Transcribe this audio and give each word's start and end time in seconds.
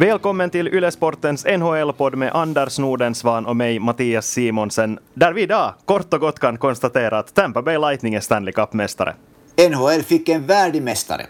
Välkommen 0.00 0.50
till 0.50 0.68
Ylesportens 0.68 1.44
NHL-podd 1.44 2.14
med 2.14 2.32
Anders 2.32 2.78
Nordensvan 2.78 3.46
och 3.46 3.56
mig 3.56 3.78
Mattias 3.78 4.26
Simonsen, 4.26 4.98
där 5.14 5.32
vi 5.32 5.42
idag 5.42 5.74
kort 5.84 6.14
och 6.14 6.20
gott 6.20 6.38
kan 6.38 6.58
konstatera 6.58 7.18
att 7.18 7.34
Tampa 7.34 7.62
Bay 7.62 7.78
Lightning 7.78 8.14
är 8.14 8.20
Stanley 8.20 8.52
Cup-mästare. 8.52 9.14
NHL 9.70 10.02
fick 10.02 10.28
en 10.28 10.46
värdig 10.46 10.82
mästare. 10.82 11.26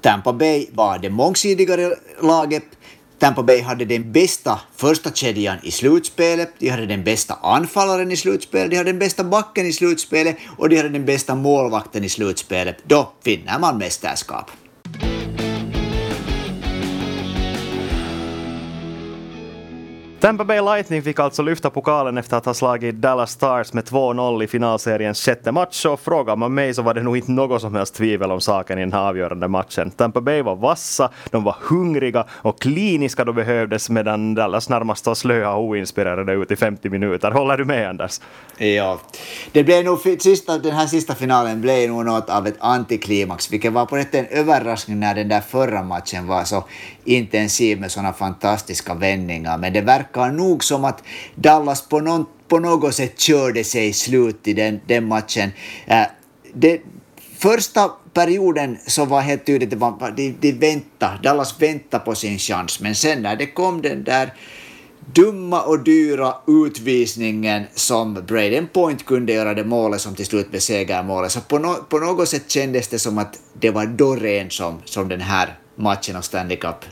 Tampa 0.00 0.32
Bay 0.32 0.66
var 0.72 0.98
det 0.98 1.10
mångsidigare 1.10 1.94
laget. 2.20 2.64
Tampa 3.18 3.42
Bay 3.42 3.60
hade 3.62 3.84
den 3.84 4.12
bästa 4.12 4.60
första 4.76 5.10
kedjan 5.10 5.58
i 5.62 5.70
slutspelet, 5.70 6.52
de 6.58 6.68
hade 6.68 6.86
den 6.86 7.04
bästa 7.04 7.34
anfallaren 7.42 8.12
i 8.12 8.16
slutspelet, 8.16 8.70
de 8.70 8.76
hade 8.76 8.90
den 8.90 8.98
bästa 8.98 9.24
backen 9.24 9.66
i 9.66 9.72
slutspelet 9.72 10.36
och 10.58 10.68
de 10.68 10.76
hade 10.76 10.88
den 10.88 11.04
bästa 11.04 11.34
målvakten 11.34 12.04
i 12.04 12.08
slutspelet. 12.08 12.76
Då 12.84 13.12
finner 13.24 13.58
man 13.58 13.78
mästerskap. 13.78 14.50
Tampa 20.22 20.44
Bay 20.44 20.60
Lightning 20.60 21.02
fick 21.02 21.18
alltså 21.18 21.42
lyfta 21.42 21.70
pokalen 21.70 22.18
efter 22.18 22.36
att 22.36 22.44
ha 22.44 22.54
slagit 22.54 22.94
Dallas 22.94 23.30
Stars 23.30 23.72
med 23.72 23.84
2-0 23.84 24.44
i 24.44 24.46
finalseriens 24.46 25.24
sjätte 25.24 25.52
match 25.52 25.84
och 25.84 26.00
frågar 26.00 26.36
man 26.36 26.54
mig 26.54 26.74
så 26.74 26.82
var 26.82 26.94
det 26.94 27.02
nog 27.02 27.16
inte 27.16 27.30
något 27.30 27.60
som 27.60 27.74
helst 27.74 27.94
tvivel 27.94 28.30
om 28.30 28.40
saken 28.40 28.78
i 28.78 28.80
den 28.80 28.92
här 28.92 29.08
avgörande 29.08 29.48
matchen. 29.48 29.90
Tampa 29.90 30.20
Bay 30.20 30.42
var 30.42 30.56
vassa, 30.56 31.10
de 31.30 31.44
var 31.44 31.56
hungriga 31.60 32.26
och 32.30 32.60
kliniska 32.60 33.24
då 33.24 33.32
behövdes 33.32 33.90
medan 33.90 34.34
Dallas 34.34 34.68
närmast 34.68 35.06
var 35.06 35.14
slöa 35.14 35.54
och 35.54 35.64
oinspirerade 35.64 36.32
ut 36.32 36.50
i 36.50 36.56
50 36.56 36.88
minuter. 36.88 37.30
Håller 37.30 37.56
du 37.56 37.64
med 37.64 37.88
Anders? 37.88 38.20
Ja, 38.58 38.98
det 39.52 39.64
blev 39.64 39.84
nog, 39.84 39.98
sista, 40.20 40.58
den 40.58 40.72
här 40.72 40.86
sista 40.86 41.14
finalen 41.14 41.60
blev 41.60 41.90
nog 41.90 42.04
något 42.04 42.30
av 42.30 42.46
ett 42.46 42.56
antiklimax, 42.60 43.52
vilket 43.52 43.72
var 43.72 43.86
på 43.86 43.96
ett 43.96 44.14
en 44.14 44.26
överraskning 44.26 45.00
när 45.00 45.14
den 45.14 45.28
där 45.28 45.40
förra 45.40 45.82
matchen 45.82 46.26
var 46.26 46.44
så 46.44 46.64
intensiv 47.04 47.80
med 47.80 47.90
sådana 47.90 48.12
fantastiska 48.12 48.94
vändningar. 48.94 49.58
Men 49.58 49.72
det 49.72 49.80
verkar 49.80 50.11
nog 50.16 50.64
som 50.64 50.84
att 50.84 51.02
Dallas 51.34 51.88
på, 51.88 52.00
någon, 52.00 52.26
på 52.48 52.58
något 52.58 52.94
sätt 52.94 53.20
körde 53.20 53.64
sig 53.64 53.92
slut 53.92 54.48
i 54.48 54.52
den, 54.52 54.80
den 54.86 55.08
matchen. 55.08 55.50
Äh, 55.86 56.06
det, 56.54 56.80
första 57.42 57.88
perioden 58.12 58.78
så 58.86 59.04
var 59.04 59.20
helt 59.20 59.46
tydligt 59.46 59.82
att 59.82 60.16
de, 60.16 60.36
de 60.40 60.52
väntade, 60.52 61.18
Dallas 61.22 61.62
väntade 61.62 62.04
på 62.04 62.14
sin 62.14 62.38
chans, 62.38 62.80
men 62.80 62.94
sen 62.94 63.22
när 63.22 63.36
det 63.36 63.46
kom 63.46 63.82
den 63.82 64.04
där 64.04 64.34
dumma 65.14 65.62
och 65.62 65.84
dyra 65.84 66.34
utvisningen 66.46 67.64
som 67.74 68.14
Braden 68.14 68.68
Point 68.68 69.06
kunde 69.06 69.32
göra 69.32 69.54
det 69.54 69.64
målet 69.64 70.00
som 70.00 70.14
till 70.14 70.26
slut 70.26 70.50
blev 70.50 70.60
segermålet. 70.60 71.32
Så 71.32 71.40
på, 71.40 71.58
no, 71.58 71.74
på 71.88 71.98
något 71.98 72.28
sätt 72.28 72.50
kändes 72.50 72.88
det 72.88 72.98
som 72.98 73.18
att 73.18 73.38
det 73.60 73.70
var 73.70 73.86
Doreen 73.86 74.50
som, 74.50 74.78
som 74.84 75.08
den 75.08 75.20
här 75.20 75.58
matchen 75.76 76.16
av 76.16 76.20
Stanley 76.20 76.56
Cup 76.56 76.84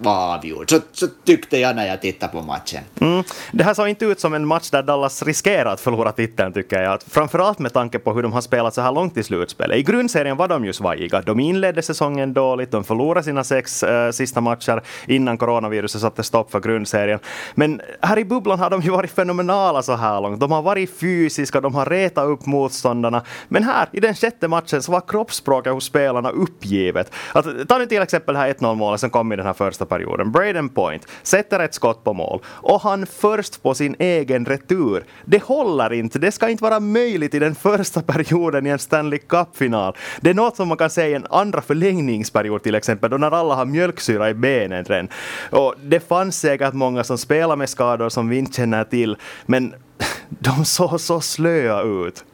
var 0.00 0.34
avgjord. 0.34 0.70
Så, 0.70 0.80
så 0.92 1.06
tyckte 1.24 1.58
jag 1.58 1.76
när 1.76 1.86
jag 1.86 2.00
tittade 2.00 2.32
på 2.32 2.42
matchen. 2.42 2.82
Mm. 3.00 3.24
Det 3.52 3.64
här 3.64 3.74
såg 3.74 3.88
inte 3.88 4.04
ut 4.04 4.20
som 4.20 4.34
en 4.34 4.46
match 4.46 4.70
där 4.70 4.82
Dallas 4.82 5.22
riskerar 5.22 5.72
att 5.72 5.80
förlora 5.80 6.12
titeln 6.12 6.52
tycker 6.52 6.82
jag. 6.82 7.02
Framförallt 7.02 7.58
med 7.58 7.72
tanke 7.72 7.98
på 7.98 8.12
hur 8.12 8.22
de 8.22 8.32
har 8.32 8.40
spelat 8.40 8.74
så 8.74 8.80
här 8.80 8.92
långt 8.92 9.16
i 9.16 9.22
slutspelet. 9.22 9.76
I 9.76 9.82
grundserien 9.82 10.36
var 10.36 10.48
de 10.48 10.64
ju 10.64 10.72
svajiga. 10.72 11.20
De 11.20 11.40
inledde 11.40 11.82
säsongen 11.82 12.32
dåligt, 12.32 12.70
de 12.70 12.84
förlorade 12.84 13.24
sina 13.24 13.44
sex 13.44 13.82
äh, 13.82 14.10
sista 14.10 14.40
matcher 14.40 14.82
innan 15.06 15.38
coronaviruset 15.38 16.00
satte 16.00 16.22
stopp 16.22 16.50
för 16.50 16.60
grundserien. 16.60 17.18
Men 17.54 17.80
här 18.00 18.18
i 18.18 18.24
bubblan 18.24 18.58
har 18.58 18.70
de 18.70 18.80
ju 18.80 18.90
varit 18.90 19.10
fenomenala 19.10 19.82
så 19.82 19.96
här 19.96 20.20
långt. 20.20 20.40
De 20.40 20.52
har 20.52 20.62
varit 20.62 20.98
fysiska, 20.98 21.60
de 21.60 21.74
har 21.74 21.86
retat 21.86 22.26
upp 22.26 22.46
motståndarna. 22.46 23.22
Men 23.48 23.64
här 23.64 23.88
i 23.92 24.00
den 24.00 24.14
sjätte 24.14 24.48
matchen 24.48 24.82
så 24.82 24.92
var 24.92 25.00
kroppsspråket 25.00 25.72
hos 25.72 25.84
spelarna 25.84 26.30
uppgivet. 26.30 27.12
Att, 27.32 27.68
ta 27.68 27.78
nu 27.78 27.86
till 27.86 28.02
exempel 28.02 28.34
det 28.34 28.40
här 28.40 28.52
1-0 28.52 28.74
målet 28.74 29.00
som 29.00 29.10
kom 29.10 29.32
i 29.32 29.36
den 29.36 29.46
här 29.46 29.52
första 29.52 29.81
perioden. 29.86 30.32
Braden 30.32 30.68
Point 30.68 31.06
sätter 31.22 31.60
ett 31.60 31.74
skott 31.74 32.04
på 32.04 32.12
mål 32.12 32.40
och 32.46 32.80
han 32.80 33.06
först 33.06 33.62
på 33.62 33.74
sin 33.74 33.96
egen 33.98 34.46
retur. 34.46 35.04
Det 35.24 35.42
håller 35.42 35.92
inte. 35.92 36.18
Det 36.18 36.32
ska 36.32 36.48
inte 36.48 36.64
vara 36.64 36.80
möjligt 36.80 37.34
i 37.34 37.38
den 37.38 37.54
första 37.54 38.02
perioden 38.02 38.66
i 38.66 38.70
en 38.70 38.78
Stanley 38.78 39.18
Cup-final. 39.18 39.96
Det 40.20 40.30
är 40.30 40.34
något 40.34 40.56
som 40.56 40.68
man 40.68 40.78
kan 40.78 40.90
säga 40.90 41.08
i 41.08 41.14
en 41.14 41.26
andra 41.30 41.62
förlängningsperiod 41.62 42.62
till 42.62 42.74
exempel, 42.74 43.10
då 43.10 43.16
när 43.16 43.30
alla 43.30 43.54
har 43.54 43.64
mjölksyra 43.64 44.30
i 44.30 44.34
benen 44.34 44.84
redan. 44.84 45.08
Och 45.50 45.74
det 45.82 46.00
fanns 46.00 46.40
säkert 46.40 46.74
många 46.74 47.04
som 47.04 47.18
spelar 47.18 47.56
med 47.56 47.68
skador 47.68 48.08
som 48.08 48.28
vi 48.28 48.38
inte 48.38 48.52
känner 48.52 48.84
till, 48.84 49.16
men 49.46 49.74
de 50.28 50.64
såg 50.64 51.00
så 51.00 51.20
slöa 51.20 51.82
ut. 51.82 52.24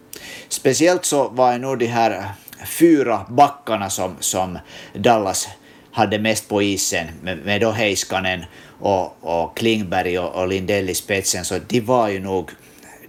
Speciellt 0.49 1.05
så 1.05 1.29
var 1.29 1.59
nog 1.59 1.79
de 1.79 1.87
här 1.87 2.25
fyra 2.67 3.27
backarna 3.29 3.91
som, 3.91 4.17
som 4.21 4.59
Dallas 4.95 5.49
hade 5.93 6.19
mest 6.19 6.49
på 6.49 6.63
isen 6.63 7.07
med, 7.23 7.39
med 7.39 7.61
då 7.61 7.71
Heiskanen 7.71 8.45
och, 8.81 9.17
och 9.21 9.57
Klingberg 9.57 10.19
och, 10.19 10.43
och 10.43 10.49
Lindell 10.49 10.91
i 10.91 10.95
spetsen, 10.95 11.45
så 11.45 11.59
de 11.69 11.81
var 11.81 12.09
ju 12.09 12.21
nog 12.21 12.51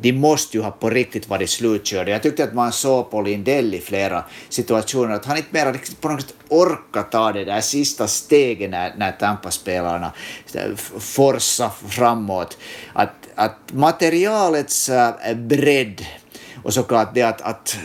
de 0.02 0.14
måste 0.14 0.58
ju 0.58 0.64
ha 0.64 0.72
på 0.72 0.90
riktigt 0.90 1.30
varit 1.30 1.50
slutkörda. 1.50 2.12
Jag 2.12 2.24
tyckte 2.24 2.44
att 2.44 2.54
man 2.54 2.72
såg 2.72 3.12
på 3.12 3.22
Lindell 3.22 3.74
i 3.74 3.80
flera 3.80 4.24
situationer 4.50 5.16
att 5.16 5.26
han 5.26 5.38
inte 5.38 5.50
mer 5.52 5.80
på 6.02 6.10
något 6.10 6.22
sätt 6.22 6.36
orkar 6.50 7.04
ta 7.04 7.32
det 7.32 7.46
där 7.46 7.62
sista 7.62 8.08
steget 8.08 8.70
när, 8.70 8.94
när 8.98 9.12
Tampa-spelarna 9.12 10.12
eh, 10.54 10.76
forsar 11.00 11.70
framåt. 11.88 12.58
Att, 12.94 13.14
att 13.36 13.58
materialets 13.74 14.90
eh, 14.90 15.36
bredd 15.36 16.06
och 16.64 16.74
såklart 16.74 17.14
det 17.14 17.22
att, 17.22 17.42
att 17.42 17.78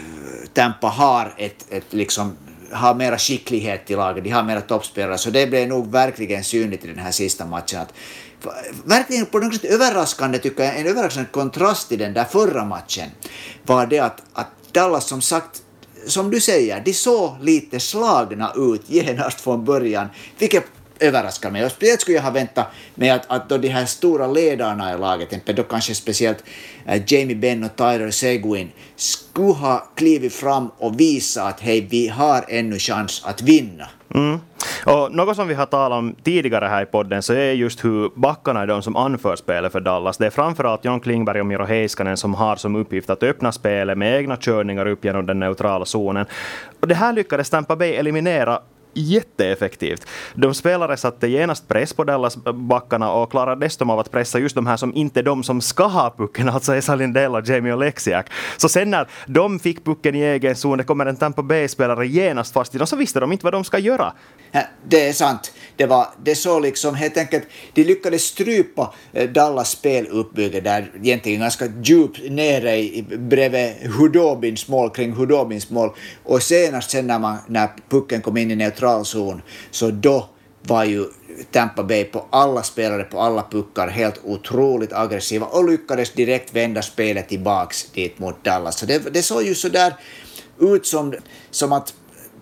Tampa 0.53 0.87
har 0.87 1.35
ett, 1.39 1.67
ett 1.71 1.93
liksom 1.93 2.37
har 2.75 2.95
mera 2.95 3.19
skicklighet 3.19 3.91
i 3.91 3.97
laget, 3.97 4.25
de 4.25 4.31
har 4.31 4.43
mera 4.43 4.61
toppspelare, 4.61 5.19
så 5.19 5.31
det 5.31 5.47
blev 5.47 5.69
nog 5.69 5.91
verkligen 5.91 6.45
synligt 6.45 6.85
i 6.85 6.89
den 6.89 6.99
här 6.99 7.11
sista 7.11 7.47
matchen. 7.47 7.81
Att, 7.81 7.93
verkligen 8.85 9.27
på 9.27 9.39
något 9.39 9.55
sätt 9.55 9.65
överraskande, 9.65 10.39
tycker 10.39 10.65
jag, 10.65 10.79
en 10.79 10.87
överraskande 10.87 11.31
kontrast 11.31 11.93
i 11.93 11.97
den 11.97 12.15
där 12.15 12.25
förra 12.25 12.65
matchen 12.65 13.11
var 13.67 13.87
det 13.87 13.99
att, 13.99 14.23
att 14.33 14.49
Dallas 14.73 15.09
som 15.09 15.21
sagt 15.21 15.63
som 16.07 16.31
du 16.31 16.41
säger, 16.41 16.83
de 16.85 16.95
såg 16.95 17.37
lite 17.41 17.81
slagna 17.81 18.53
ut 18.57 18.83
genast 18.87 19.41
från 19.41 19.65
början, 19.65 20.09
vilket 20.39 20.65
överraskar 21.07 21.51
mig. 21.51 21.65
Och 21.65 21.71
speciellt 21.71 22.01
skulle 22.01 22.17
jag 22.17 22.23
ha 22.23 22.31
väntat 22.31 22.67
mig 22.95 23.11
att, 23.11 23.25
att 23.27 23.49
då 23.49 23.59
de 23.59 23.69
här 23.69 23.85
stora 23.85 24.27
ledarna 24.27 24.95
i 24.95 24.99
laget, 24.99 25.47
då 25.47 25.63
kanske 25.63 25.95
speciellt 25.95 26.45
äh, 26.87 27.03
Jamie 27.07 27.37
Benn 27.37 27.65
och 27.65 27.77
Tyler 27.77 28.11
Seguin, 28.11 28.73
skulle 28.97 29.53
ha 29.53 29.89
klivit 29.95 30.35
fram 30.35 30.71
och 30.79 31.01
visat 31.01 31.49
att 31.49 31.61
hej, 31.61 31.87
vi 31.91 32.09
har 32.09 32.45
ännu 32.49 32.79
chans 32.79 33.23
att 33.25 33.43
vinna. 33.43 33.89
Mm. 34.15 34.39
Och 34.87 35.13
något 35.13 35.37
som 35.37 35.49
vi 35.49 35.55
har 35.55 35.67
talat 35.67 35.99
om 35.99 36.15
tidigare 36.23 36.67
här 36.67 36.83
i 36.83 36.87
podden 36.87 37.23
så 37.23 37.33
är 37.33 37.53
just 37.53 37.85
hur 37.85 38.11
backarna 38.15 38.63
är 38.63 38.67
de 38.67 38.83
som 38.83 38.97
anför 38.97 39.37
spelet 39.37 39.73
för 39.73 39.81
Dallas. 39.81 40.19
Det 40.19 40.27
är 40.27 40.31
framförallt 40.31 40.85
John 40.85 41.01
Klingberg 41.01 41.41
och 41.41 41.47
Miro 41.47 41.65
Heiskanen 41.65 42.17
som 42.17 42.35
har 42.35 42.57
som 42.57 42.77
uppgift 42.77 43.11
att 43.11 43.23
öppna 43.23 43.53
spelet 43.53 43.99
med 43.99 44.19
egna 44.19 44.37
körningar 44.37 44.87
upp 44.87 45.05
genom 45.05 45.27
den 45.27 45.41
neutrala 45.41 45.85
zonen. 45.85 46.27
Och 46.81 46.89
det 46.89 46.95
här 46.95 47.13
lyckades 47.13 47.51
Tampa 47.51 47.77
Bay 47.77 47.95
eliminera 47.95 48.61
jätteeffektivt. 48.95 50.07
De 50.35 50.55
spelare 50.55 50.97
satte 50.97 51.29
genast 51.29 51.69
press 51.69 51.93
på 51.93 52.05
Dallas-backarna 52.05 53.13
och 53.13 53.31
klarade 53.31 53.67
dessutom 53.67 53.91
av 53.91 53.99
att 53.99 54.11
pressa 54.11 54.39
just 54.39 54.55
de 54.55 54.67
här 54.67 54.77
som 54.77 54.95
inte 54.95 55.21
är 55.21 55.25
de 55.25 55.43
som 55.43 55.61
ska 55.61 55.87
ha 55.87 56.15
pucken, 56.19 56.49
alltså 56.49 56.75
Esa 56.75 56.95
Lindell 56.95 57.35
och 57.35 57.49
Jamie 57.49 57.73
Oleksiak. 57.73 58.27
Så 58.57 58.69
sen 58.69 58.91
när 58.91 59.09
de 59.27 59.59
fick 59.59 59.85
pucken 59.85 60.15
i 60.15 60.21
egen 60.21 60.57
zon, 60.57 60.79
det 60.79 60.85
kommer 60.85 61.07
en 61.07 61.17
Tampa 61.17 61.43
Bay-spelare 61.43 62.07
genast 62.07 62.53
fast 62.53 62.75
i 62.75 62.79
dem, 62.79 62.87
så 62.87 62.97
visste 62.97 63.21
de 63.21 63.33
inte 63.33 63.45
vad 63.45 63.53
de 63.53 63.65
ska 63.65 63.79
göra. 63.79 64.13
Det 64.89 65.09
är 65.09 65.13
sant. 65.13 65.53
Det 65.77 65.87
var 65.87 66.07
det 66.25 66.35
såg 66.35 66.63
liksom 66.63 66.95
helt 66.95 67.17
enkelt, 67.17 67.45
de 67.75 67.85
lyckades 67.85 68.23
strypa 68.23 68.95
eh, 69.13 69.31
Dallas 69.31 69.71
speluppbygge 69.71 70.61
där 70.61 70.93
egentligen 71.03 71.41
ganska 71.41 71.67
djupt 71.83 72.21
nere 72.31 72.77
i, 72.77 73.05
bredvid 73.19 73.75
Hudobins 73.99 74.69
mål, 74.69 74.91
kring 74.91 75.13
Hudobins 75.13 75.71
mål. 75.71 75.91
Och 76.25 76.43
senast 76.43 76.91
sen 76.91 77.07
när, 77.07 77.19
man, 77.19 77.37
när 77.47 77.69
pucken 77.89 78.23
kom 78.23 78.37
in 78.37 78.51
i 78.51 78.57
neutral 78.57 78.84
zon, 79.05 79.43
så 79.71 79.91
då 79.91 80.29
var 80.63 80.85
ju 80.85 81.07
Tampa 81.51 81.83
Bay 81.83 82.05
på 82.05 82.27
alla 82.31 82.63
spelare, 82.63 83.05
på 83.05 83.21
alla 83.21 83.47
puckar, 83.51 83.89
helt 83.89 84.21
otroligt 84.25 84.93
aggressiva 84.93 85.47
och 85.47 85.71
lyckades 85.71 86.13
direkt 86.13 86.55
vända 86.55 86.83
spelet 86.83 87.29
tillbaks 87.29 87.91
dit 87.91 88.19
mot 88.19 88.45
Dallas. 88.45 88.79
Så 88.79 88.87
det, 88.87 89.15
det 89.15 89.23
såg 89.23 89.43
ju 89.43 89.55
sådär 89.55 89.95
ut 90.59 90.87
som, 90.87 91.15
som 91.51 91.73
att 91.73 91.95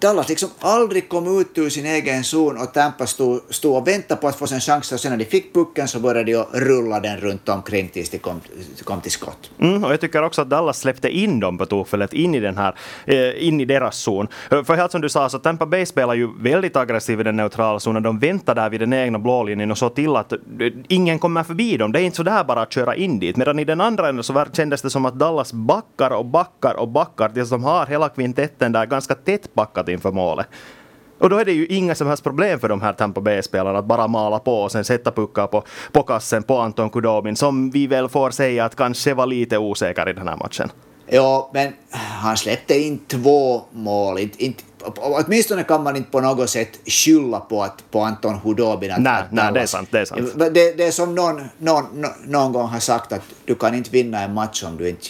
Dallas 0.03 0.29
liksom 0.29 0.49
aldrig 0.61 1.09
kom 1.09 1.41
ut 1.41 1.59
ur 1.59 1.71
sin 1.71 1.87
egen 1.87 2.25
zon 2.25 2.57
och 2.57 2.73
Tampa 2.73 3.07
stod, 3.07 3.41
stod 3.51 3.77
och 3.77 3.89
väntade 3.89 4.21
på 4.21 4.29
att 4.29 4.37
få 4.37 4.47
sin 4.47 4.61
chans 4.61 4.93
och 4.93 5.01
sen 5.01 5.11
när 5.11 5.19
de 5.19 5.25
fick 5.25 5.55
pucken 5.55 5.89
så 5.89 6.01
började 6.01 6.33
de 6.33 6.45
rulla 6.53 7.01
den 7.01 7.17
runt 7.17 7.49
omkring 7.49 7.89
tills 7.89 8.11
de 8.11 8.19
kom, 8.19 8.41
kom 8.85 9.01
till 9.01 9.11
skott. 9.11 9.51
Mm, 9.59 9.85
och 9.85 9.93
jag 9.93 10.01
tycker 10.01 10.23
också 10.23 10.43
att 10.43 10.51
Dallas 10.51 10.79
släppte 10.79 11.09
in 11.09 11.41
dem 11.41 11.59
på 11.59 11.67
tillfället 11.67 12.13
in 12.13 12.35
i 12.35 12.41
den 12.41 12.57
här, 12.57 12.75
eh, 13.05 13.49
in 13.49 13.61
i 13.61 13.65
deras 13.65 13.97
zon. 13.97 14.29
Eh, 14.51 14.65
för 14.65 14.75
helt 14.75 14.93
som 14.93 15.01
du 15.01 15.09
sa 15.09 15.29
så 15.29 15.39
Tampa 15.39 15.67
Bay 15.67 15.87
spelar 15.87 16.15
ju 16.15 16.29
väldigt 16.39 16.77
aggressivt 16.77 17.21
i 17.21 17.23
den 17.23 17.37
neutrala 17.37 17.81
zonen. 17.81 18.03
De 18.03 18.19
väntar 18.19 18.55
där 18.55 18.71
vid 18.71 18.81
den 18.81 18.93
egna 18.93 19.19
blålinjen 19.19 19.71
och 19.71 19.79
så 19.79 19.89
till 19.89 20.17
att 20.17 20.33
eh, 20.33 20.39
ingen 20.89 21.19
kommer 21.19 21.43
förbi 21.43 21.77
dem. 21.77 21.93
Det 21.93 22.01
är 22.01 22.05
inte 22.05 22.17
så 22.17 22.23
där 22.23 22.45
bara 22.45 22.63
att 22.63 22.73
köra 22.73 22.97
in 22.97 23.19
dit. 23.19 23.37
Medan 23.37 23.59
i 23.59 23.65
den 23.65 23.81
andra 23.81 24.09
änden 24.09 24.25
så 24.25 24.45
kändes 24.53 24.83
det 24.83 24.91
som 24.91 25.07
att 25.07 25.15
Dallas 25.15 25.53
backar 25.53 26.11
och 26.11 26.27
backar 26.27 26.75
och 26.75 26.89
backar 26.89 27.29
tills 27.29 27.51
de 27.51 27.65
har 27.65 27.87
hela 27.87 28.09
kvintetten 28.09 28.73
där 28.73 28.87
ganska 28.87 29.15
tätt 29.15 29.55
packat 29.55 29.89
inför 29.93 30.12
målet. 30.12 30.47
Och 31.19 31.31
då 31.31 31.39
är 31.39 31.44
det 31.44 31.53
ju 31.53 31.67
inga 31.67 31.94
som 31.94 32.06
helst 32.06 32.23
problem 32.23 32.61
för 32.61 32.69
de 32.69 32.81
här 32.81 32.93
Tampa 32.93 33.21
Bay-spelarna 33.21 33.79
att 33.79 33.85
bara 33.85 34.09
mala 34.09 34.39
på 34.39 34.62
och 34.62 34.73
sen 34.73 34.85
sätta 34.85 35.11
puckar 35.11 35.47
på, 35.47 35.65
på 35.93 36.03
kassen 36.03 36.43
på 36.43 36.59
Anton 36.59 36.91
Kudobin 36.91 37.37
som 37.37 37.71
vi 37.71 37.87
väl 37.87 38.09
får 38.09 38.31
säga 38.31 38.65
att 38.65 38.77
kanske 38.77 39.15
var 39.15 39.27
lite 39.27 39.59
osäker 39.59 40.09
i 40.09 40.12
den 40.12 40.29
här 40.29 40.37
matchen. 40.37 40.71
Ja, 41.06 41.50
men 41.55 41.73
han 41.93 42.37
släppte 42.37 42.79
in 42.79 42.99
två 42.99 43.62
mål. 43.71 44.19
Inte, 44.19 44.44
inte, 44.44 44.65
åtminstone 44.97 45.62
kan 45.62 45.83
man 45.83 45.97
inte 45.97 46.11
på 46.11 46.21
något 46.21 46.50
sätt 46.50 46.79
skylla 46.87 47.41
på, 47.41 47.62
att, 47.62 47.91
på 47.91 48.00
Anton 48.00 48.35
Hudobin. 48.35 48.91
Att, 48.91 49.00
nej, 49.00 49.12
att 49.12 49.33
nej, 49.33 49.53
det 49.53 49.61
är 49.61 49.67
sant. 49.67 49.89
Det 49.93 50.00
är, 50.00 50.05
sant. 50.05 50.33
Det, 50.37 50.50
det 50.50 50.85
är 50.85 50.91
som 50.91 51.15
någon, 51.15 51.43
någon, 51.59 52.06
någon 52.27 52.53
gång 52.53 52.69
har 52.69 52.81
sagt 52.81 53.12
att 53.12 53.23
du 53.44 53.55
kan 53.55 53.75
inte 53.75 53.91
vinna 53.91 54.23
en 54.23 54.35
match 54.35 54.65
om 54.65 54.77
du 54.77 54.89
inte 54.89 55.06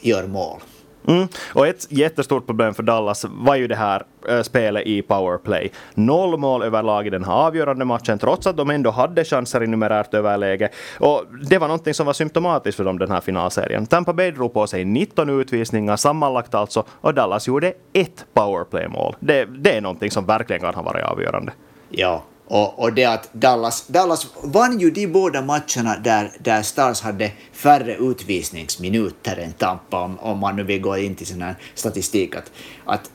gör 0.00 0.26
mål. 0.26 0.60
Mm. 1.08 1.28
Och 1.52 1.66
ett 1.66 1.86
jättestort 1.90 2.46
problem 2.46 2.74
för 2.74 2.82
Dallas 2.82 3.26
var 3.28 3.56
ju 3.56 3.68
det 3.68 3.76
här 3.76 4.02
äh, 4.28 4.42
spelet 4.42 4.86
i 4.86 5.02
powerplay. 5.02 5.72
Noll 5.94 6.38
mål 6.38 6.62
överlag 6.62 7.06
i 7.06 7.10
den 7.10 7.24
här 7.24 7.32
avgörande 7.32 7.84
matchen, 7.84 8.18
trots 8.18 8.46
att 8.46 8.56
de 8.56 8.70
ändå 8.70 8.90
hade 8.90 9.24
chanser 9.24 9.62
i 9.62 9.66
numerärt 9.66 10.14
överläge. 10.14 10.68
Och 10.98 11.24
det 11.50 11.58
var 11.58 11.68
någonting 11.68 11.94
som 11.94 12.06
var 12.06 12.12
symptomatiskt 12.12 12.76
för 12.76 12.84
dem 12.84 12.98
den 12.98 13.10
här 13.10 13.20
finalserien. 13.20 13.86
Tampa 13.86 14.12
Bay 14.12 14.30
drog 14.30 14.54
på 14.54 14.66
sig 14.66 14.84
19 14.84 15.40
utvisningar 15.40 15.96
sammanlagt 15.96 16.54
alltså, 16.54 16.84
och 16.90 17.14
Dallas 17.14 17.48
gjorde 17.48 17.72
ett 17.92 18.26
powerplay-mål. 18.34 19.16
Det, 19.20 19.44
det 19.44 19.76
är 19.76 19.80
någonting 19.80 20.10
som 20.10 20.26
verkligen 20.26 20.62
kan 20.62 20.74
ha 20.74 20.82
varit 20.82 21.04
avgörande. 21.04 21.52
Ja, 21.88 22.22
och, 22.52 22.78
och 22.78 22.92
det 22.92 23.04
att 23.04 23.28
Dallas, 23.32 23.86
Dallas 23.86 24.26
vann 24.42 24.80
ju 24.80 24.90
de 24.90 25.06
båda 25.06 25.42
matcherna 25.42 25.96
där, 26.04 26.32
där 26.38 26.62
Stars 26.62 27.00
hade 27.00 27.30
färre 27.52 27.96
utvisningsminuter 27.96 29.36
än 29.36 29.52
Tampa, 29.52 30.04
om, 30.04 30.18
om 30.18 30.38
man 30.38 30.56
nu 30.56 30.62
vill 30.62 30.80
gå 30.80 30.96
in 30.96 31.14
till 31.14 31.26
sån 31.26 31.42
här 31.42 31.54
statistik. 31.74 32.36
Att, 32.36 32.50
att 32.84 33.10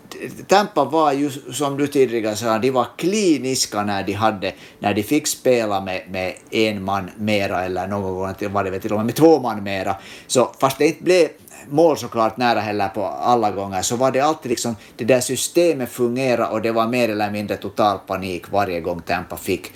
Tampa 0.48 0.86
var 0.86 1.12
ju, 1.12 1.30
som 1.52 1.78
du 1.78 1.88
tidigare 1.88 2.36
sa, 2.36 2.58
de 2.58 2.72
var 2.72 2.88
kliniska 2.98 3.84
när 3.84 4.04
de, 4.04 4.14
hade, 4.14 4.54
när 4.80 4.94
de 4.94 5.04
fick 5.04 5.28
spela 5.28 5.82
med, 5.82 6.02
med 6.10 6.34
en 6.52 6.84
man 6.84 7.10
mera, 7.18 7.66
eller 7.66 7.88
någon 7.88 8.02
gång 8.02 8.54
var 8.54 8.64
det 8.64 8.80
till 8.80 8.92
och 8.92 8.98
med 8.98 9.06
med 9.06 9.16
två 9.16 9.40
man 9.40 9.64
mera. 9.64 9.96
Så 10.28 10.52
fast 10.60 10.78
det 10.78 10.88
inte 10.88 11.04
blev 11.04 11.28
mål 11.70 11.98
såklart 11.98 12.38
nära 12.38 12.60
heller 12.60 12.90
på 12.90 13.06
alla 13.06 13.52
gånger, 13.52 13.82
så 13.82 13.96
var 13.96 14.12
det 14.12 14.20
alltid 14.20 14.50
liksom, 14.50 14.76
det 14.96 15.06
där 15.06 15.20
systemet 15.20 15.90
fungerade 15.90 16.52
och 16.52 16.62
det 16.62 16.72
var 16.72 16.88
mer 16.88 17.10
eller 17.10 17.32
mindre 17.32 17.58
total 17.58 18.00
panik 18.08 18.52
varje 18.52 18.82
gång 18.82 19.02
Tampa 19.02 19.38
fick 19.38 19.72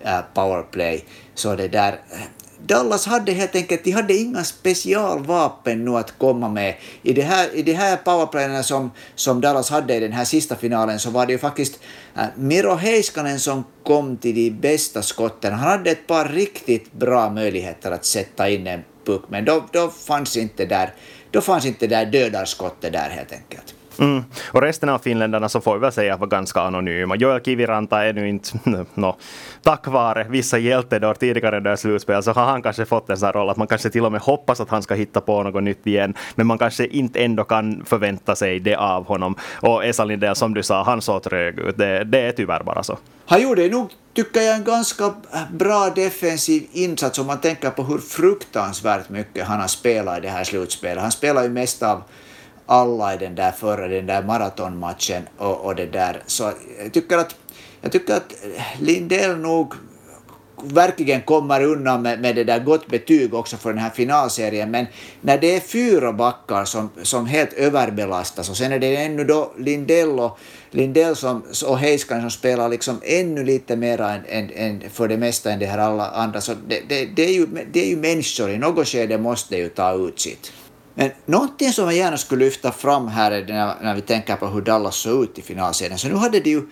äh, 0.00 0.20
powerplay. 0.34 1.04
Så 1.34 1.56
det 1.56 1.68
där, 1.68 2.00
Dallas 2.66 3.06
hade 3.06 3.32
helt 3.32 3.56
enkelt, 3.56 3.84
de 3.84 3.90
hade 3.90 4.14
inga 4.14 4.44
specialvapen 4.44 5.84
nu 5.84 5.96
att 5.96 6.18
komma 6.18 6.48
med. 6.48 6.74
I 7.02 7.12
de 7.12 7.22
här, 7.22 7.54
i 7.54 7.62
de 7.62 7.72
här 7.72 7.96
powerplayerna 7.96 8.62
som, 8.62 8.90
som 9.14 9.40
Dallas 9.40 9.70
hade 9.70 9.94
i 9.94 10.00
den 10.00 10.12
här 10.12 10.24
sista 10.24 10.56
finalen 10.56 10.98
så 10.98 11.10
var 11.10 11.26
det 11.26 11.32
ju 11.32 11.38
faktiskt 11.38 11.78
äh, 12.16 12.24
Miro 12.36 12.74
Heiskanen 12.74 13.40
som 13.40 13.64
kom 13.82 14.16
till 14.16 14.34
de 14.34 14.50
bästa 14.50 15.02
skotten. 15.02 15.52
Han 15.52 15.68
hade 15.68 15.90
ett 15.90 16.06
par 16.06 16.28
riktigt 16.28 16.92
bra 16.92 17.30
möjligheter 17.30 17.90
att 17.90 18.04
sätta 18.04 18.48
in 18.48 18.66
en 18.66 18.84
puck, 19.06 19.22
men 19.28 19.44
då, 19.44 19.66
då 19.72 19.88
fanns 19.88 20.36
inte 20.36 20.66
där 20.66 20.94
då 21.30 21.40
fanns 21.40 21.66
inte 21.66 21.86
det 21.86 21.96
där 21.96 22.06
dödarskottet 22.06 22.92
där 22.92 23.10
helt 23.10 23.32
enkelt. 23.32 23.74
Mm. 23.98 24.24
Och 24.52 24.62
resten 24.62 24.88
av 24.88 24.98
finländarna 24.98 25.48
så 25.48 25.60
får 25.60 25.74
vi 25.74 25.80
väl 25.80 25.92
säga 25.92 26.16
var 26.16 26.26
ganska 26.26 26.60
anonyma. 26.60 27.16
Joel 27.16 27.40
Kiviranta 27.40 28.04
är 28.04 28.12
nu 28.12 28.28
inte, 28.28 28.58
no, 28.94 29.16
tack 29.62 29.86
vare 29.86 30.26
vissa 30.28 30.58
hjältedår 30.58 31.14
tidigare 31.14 31.60
där 31.60 31.76
slutspel 31.76 32.22
så 32.22 32.32
har 32.32 32.44
han 32.44 32.62
kanske 32.62 32.84
fått 32.84 33.10
en 33.10 33.16
sån 33.16 33.32
roll 33.32 33.50
att 33.50 33.56
man 33.56 33.66
kanske 33.66 33.90
till 33.90 34.04
och 34.04 34.12
med 34.12 34.20
hoppas 34.20 34.60
att 34.60 34.70
han 34.70 34.82
ska 34.82 34.94
hitta 34.94 35.20
på 35.20 35.42
något 35.42 35.62
nytt 35.62 35.86
igen. 35.86 36.14
Men 36.34 36.46
man 36.46 36.58
kanske 36.58 36.86
inte 36.86 37.24
ändå 37.24 37.44
kan 37.44 37.84
förvänta 37.84 38.36
sig 38.36 38.60
det 38.60 38.74
av 38.74 39.06
honom. 39.06 39.36
Och 39.60 39.84
Esa 39.84 40.04
Lindell, 40.04 40.36
som 40.36 40.54
du 40.54 40.62
sa, 40.62 40.82
han 40.82 41.02
såg 41.02 41.22
trög 41.22 41.58
ut. 41.58 41.78
Det, 41.78 42.04
det 42.04 42.20
är 42.20 42.32
tyvärr 42.32 42.62
bara 42.62 42.82
så. 42.82 42.98
Han 43.26 43.42
gjorde 43.42 43.68
nog, 43.68 43.90
tycker 44.14 44.40
jag, 44.40 44.56
en 44.56 44.64
ganska 44.64 45.14
bra 45.50 45.90
defensiv 45.90 46.66
insats 46.72 47.18
om 47.18 47.26
man 47.26 47.40
tänker 47.40 47.70
på 47.70 47.82
hur 47.82 47.98
fruktansvärt 47.98 49.08
mycket 49.08 49.46
han 49.46 49.60
har 49.60 49.68
spelat 49.68 50.18
i 50.18 50.20
det 50.20 50.28
här 50.28 50.44
slutspelet. 50.44 51.02
Han 51.02 51.12
spelar 51.12 51.42
ju 51.42 51.48
mest 51.48 51.82
av 51.82 52.02
alla 52.66 53.14
i 53.14 53.16
den 53.16 53.34
där 53.34 53.52
förra, 53.52 53.88
den 53.88 54.06
där 54.06 54.22
maratonmatchen 54.22 55.28
och, 55.38 55.64
och 55.64 55.74
det 55.74 55.86
där. 55.86 56.22
Så 56.26 56.52
jag 56.82 56.92
tycker 56.92 57.18
att, 57.18 57.34
jag 57.80 57.92
tycker 57.92 58.16
att 58.16 58.34
Lindell 58.80 59.38
nog 59.38 59.74
verkligen 60.62 61.22
kommer 61.22 61.62
undan 61.62 62.02
med, 62.02 62.20
med 62.20 62.34
det 62.34 62.44
där 62.44 62.58
gott 62.58 62.86
betyg 62.86 63.34
också 63.34 63.56
för 63.56 63.70
den 63.70 63.78
här 63.78 63.90
finalserien, 63.90 64.70
men 64.70 64.86
när 65.20 65.38
det 65.38 65.56
är 65.56 65.60
fyra 65.60 66.12
backar 66.12 66.64
som, 66.64 66.90
som 67.02 67.26
helt 67.26 67.52
överbelastas 67.52 68.50
och 68.50 68.56
sen 68.56 68.72
är 68.72 68.78
det 68.78 68.96
ännu 68.96 69.24
då 69.24 69.52
Lindell 69.58 70.20
och, 70.20 70.38
Lindell 70.70 71.16
som, 71.16 71.42
och 71.66 71.78
Heiskanen 71.78 72.22
som 72.22 72.30
spelar 72.30 72.68
liksom 72.68 73.00
ännu 73.04 73.44
lite 73.44 73.76
mer 73.76 74.00
än, 74.00 74.20
än, 74.28 74.50
än, 74.50 74.90
för 74.90 75.08
det 75.08 75.16
mesta 75.16 75.52
än 75.52 75.58
det 75.58 75.66
här 75.66 75.78
alla 75.78 76.10
andra, 76.10 76.40
så 76.40 76.52
det, 76.68 76.80
det, 76.88 77.06
det, 77.06 77.24
är 77.24 77.32
ju, 77.32 77.46
det 77.72 77.80
är 77.80 77.88
ju 77.88 77.96
människor, 77.96 78.50
i 78.50 78.58
något 78.58 78.88
skede 78.88 79.18
måste 79.18 79.56
ju 79.56 79.68
ta 79.68 79.94
ut 79.94 80.20
sitt. 80.20 80.52
Men 80.98 81.10
någonting 81.26 81.72
som 81.72 81.84
jag 81.84 81.94
gärna 81.94 82.16
skulle 82.16 82.44
lyfta 82.44 82.72
fram 82.72 83.08
här 83.08 83.30
är 83.30 83.46
när, 83.46 83.82
när 83.82 83.94
vi 83.94 84.00
tänker 84.00 84.36
på 84.36 84.46
hur 84.46 84.60
Dallas 84.60 84.96
såg 84.96 85.24
ut 85.24 85.38
i 85.38 85.42
finalserien. 85.42 85.98
Så 85.98 86.08
nu 86.08 86.14
hade 86.14 86.40
de 86.40 86.50
ju 86.50 86.62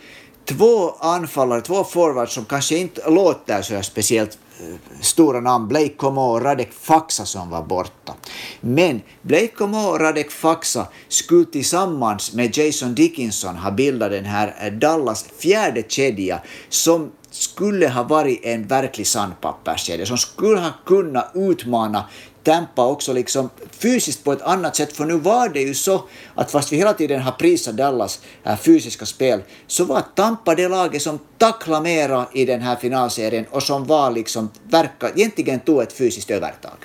två 0.45 0.91
anfallare, 0.91 1.61
två 1.61 1.85
forwards 1.85 2.35
som 2.35 2.45
kanske 2.45 2.77
inte 2.77 3.11
låter 3.11 3.63
så 3.63 3.83
speciellt 3.83 4.39
eh, 4.61 4.75
stora 5.01 5.41
namn, 5.41 5.69
Blake 5.69 5.95
Como 5.97 6.33
och 6.33 6.43
Radek 6.43 6.73
Faxa 6.73 7.25
som 7.25 7.51
var 7.51 7.63
borta. 7.63 8.15
Men 8.61 9.03
Blake 9.23 9.49
Como 9.49 9.89
och 9.89 10.01
Radek 10.01 10.31
Faxa 10.31 10.87
skulle 11.09 11.45
tillsammans 11.45 12.33
med 12.33 12.57
Jason 12.57 12.95
Dickinson 12.95 13.57
ha 13.57 13.71
bildat 13.71 14.11
den 14.11 14.25
här 14.25 14.55
eh, 14.61 14.73
Dallas 14.73 15.25
fjärde 15.39 15.83
kedja 15.89 16.41
som 16.69 17.11
skulle 17.31 17.89
ha 17.89 18.03
varit 18.03 18.45
en 18.45 18.67
verklig 18.67 19.07
sandpapperskedja 19.07 20.07
som 20.07 20.19
skulle 20.19 20.61
ha 20.61 20.71
kunnat 20.87 21.31
utmana 21.35 22.05
Tampa 22.45 22.87
också 22.87 23.13
liksom 23.13 23.51
fysiskt 23.71 24.25
på 24.25 24.33
ett 24.33 24.43
annat 24.43 24.77
sätt, 24.77 24.97
för 24.97 25.05
nu 25.05 25.15
var 25.15 25.49
det 25.49 25.61
ju 25.61 25.75
så 25.75 26.05
att 26.35 26.51
fast 26.51 26.73
vi 26.73 26.77
hela 26.77 26.93
tiden 26.93 27.21
har 27.21 27.33
prisat 27.33 27.77
Dallas 27.77 28.21
här 28.43 28.57
fysiska 28.57 29.07
spel, 29.07 29.43
så 29.67 29.85
var 29.85 30.03
Tampa 30.15 30.55
det 30.55 30.69
laget 30.69 31.03
som 31.03 31.19
tacklade 31.39 31.83
mera 31.83 32.27
i 32.33 32.45
den 32.45 32.61
här 32.61 32.77
finalserien 32.77 33.47
och 33.51 33.63
som 33.63 33.85
var 33.85 34.11
liksom, 34.11 34.51
verka, 34.69 35.11
egentligen 35.11 35.61
tog 35.61 35.83
ett 35.83 35.93
fysiskt 35.93 36.31
övertag. 36.31 36.77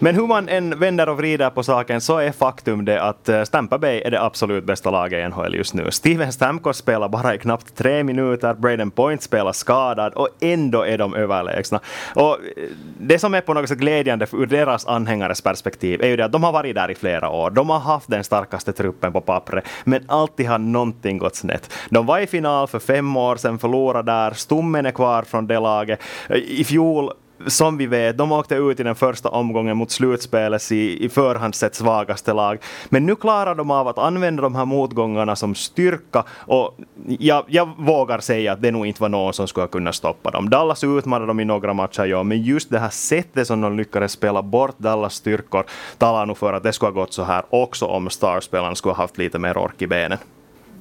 Men 0.00 0.14
hur 0.14 0.26
man 0.26 0.48
än 0.48 0.78
vänder 0.78 1.08
och 1.08 1.16
vrider 1.16 1.50
på 1.50 1.62
saken 1.62 2.00
så 2.00 2.18
är 2.18 2.32
faktum 2.32 2.84
det 2.84 3.02
att 3.02 3.28
eh, 3.28 3.42
Stampa 3.42 3.78
Bay 3.78 4.00
är 4.00 4.10
det 4.10 4.22
absolut 4.22 4.64
bästa 4.64 4.90
laget 4.90 5.26
i 5.26 5.28
NHL 5.28 5.54
just 5.54 5.74
nu. 5.74 5.90
Steven 5.90 6.32
Stamkos 6.32 6.76
spelar 6.76 7.08
bara 7.08 7.34
i 7.34 7.38
knappt 7.38 7.76
tre 7.76 8.04
minuter, 8.04 8.54
Braden 8.54 8.90
Point 8.90 9.22
spelar 9.22 9.52
skadad 9.52 10.14
och 10.14 10.28
ändå 10.40 10.82
är 10.82 10.98
de 10.98 11.14
överlägsna. 11.14 11.80
Och 12.14 12.32
eh, 12.32 12.64
det 13.00 13.18
som 13.18 13.34
är 13.34 13.40
på 13.40 13.54
något 13.54 13.68
sätt 13.68 13.78
glädjande 13.78 14.26
ur 14.32 14.46
deras 14.46 14.86
anhängares 14.86 15.40
perspektiv 15.40 16.02
är 16.02 16.08
ju 16.08 16.16
det 16.16 16.24
att 16.24 16.32
de 16.32 16.44
har 16.44 16.52
varit 16.52 16.74
där 16.74 16.90
i 16.90 16.94
flera 16.94 17.30
år. 17.30 17.50
De 17.50 17.70
har 17.70 17.78
haft 17.78 18.10
den 18.10 18.24
starkaste 18.24 18.72
truppen 18.72 19.12
på 19.12 19.20
pappret, 19.20 19.64
men 19.84 20.04
alltid 20.06 20.46
har 20.46 20.58
någonting 20.58 21.18
gått 21.18 21.36
snett. 21.36 21.72
De 21.90 22.06
var 22.06 22.18
i 22.18 22.26
final 22.26 22.68
för 22.68 22.78
fem 22.78 23.16
år 23.16 23.36
sedan, 23.36 23.58
förlorade 23.58 24.12
där, 24.12 24.30
stommen 24.30 24.86
är 24.86 24.90
kvar 24.90 25.22
från 25.22 25.46
det 25.46 25.58
laget. 25.58 26.00
Eh, 26.28 26.36
I 26.36 26.64
fjol 26.64 27.12
som 27.46 27.76
vi 27.76 27.86
vet, 27.86 28.18
de 28.18 28.32
åkte 28.32 28.54
ut 28.54 28.80
i 28.80 28.82
den 28.82 28.94
första 28.94 29.28
omgången 29.28 29.76
mot 29.76 29.90
slutspelet 29.90 30.72
i, 30.72 31.04
i 31.04 31.08
förhand 31.08 31.54
sett 31.54 31.74
svagaste 31.74 32.32
lag. 32.32 32.58
Men 32.88 33.06
nu 33.06 33.16
klarar 33.16 33.54
de 33.54 33.70
av 33.70 33.88
att 33.88 33.98
använda 33.98 34.42
de 34.42 34.54
här 34.54 34.64
motgångarna 34.64 35.36
som 35.36 35.54
styrka 35.54 36.24
och 36.30 36.76
jag, 37.06 37.44
jag 37.46 37.68
vågar 37.78 38.18
säga 38.18 38.52
att 38.52 38.62
det 38.62 38.70
nog 38.70 38.86
inte 38.86 39.02
var 39.02 39.08
någon 39.08 39.32
som 39.32 39.48
skulle 39.48 39.66
kunna 39.66 39.92
stoppa 39.92 40.30
dem. 40.30 40.50
Dallas 40.50 40.84
utmanade 40.84 41.26
dem 41.26 41.40
i 41.40 41.44
några 41.44 41.74
matcher, 41.74 42.04
ja, 42.04 42.22
men 42.22 42.42
just 42.42 42.70
det 42.70 42.78
här 42.78 42.90
sättet 42.90 43.46
som 43.46 43.60
de 43.60 43.76
lyckades 43.76 44.12
spela 44.12 44.42
bort 44.42 44.78
Dallas 44.78 45.14
styrkor 45.14 45.64
talar 45.98 46.26
nog 46.26 46.38
för 46.38 46.52
att 46.52 46.62
det 46.62 46.72
skulle 46.72 46.88
ha 46.88 47.00
gått 47.00 47.12
så 47.12 47.22
här 47.22 47.42
också 47.50 47.86
om 47.86 48.10
Starspelarna 48.10 48.74
skulle 48.74 48.94
ha 48.94 49.02
haft 49.02 49.18
lite 49.18 49.38
mer 49.38 49.58
ork 49.58 49.82
i 49.82 49.86
benen 49.86 50.18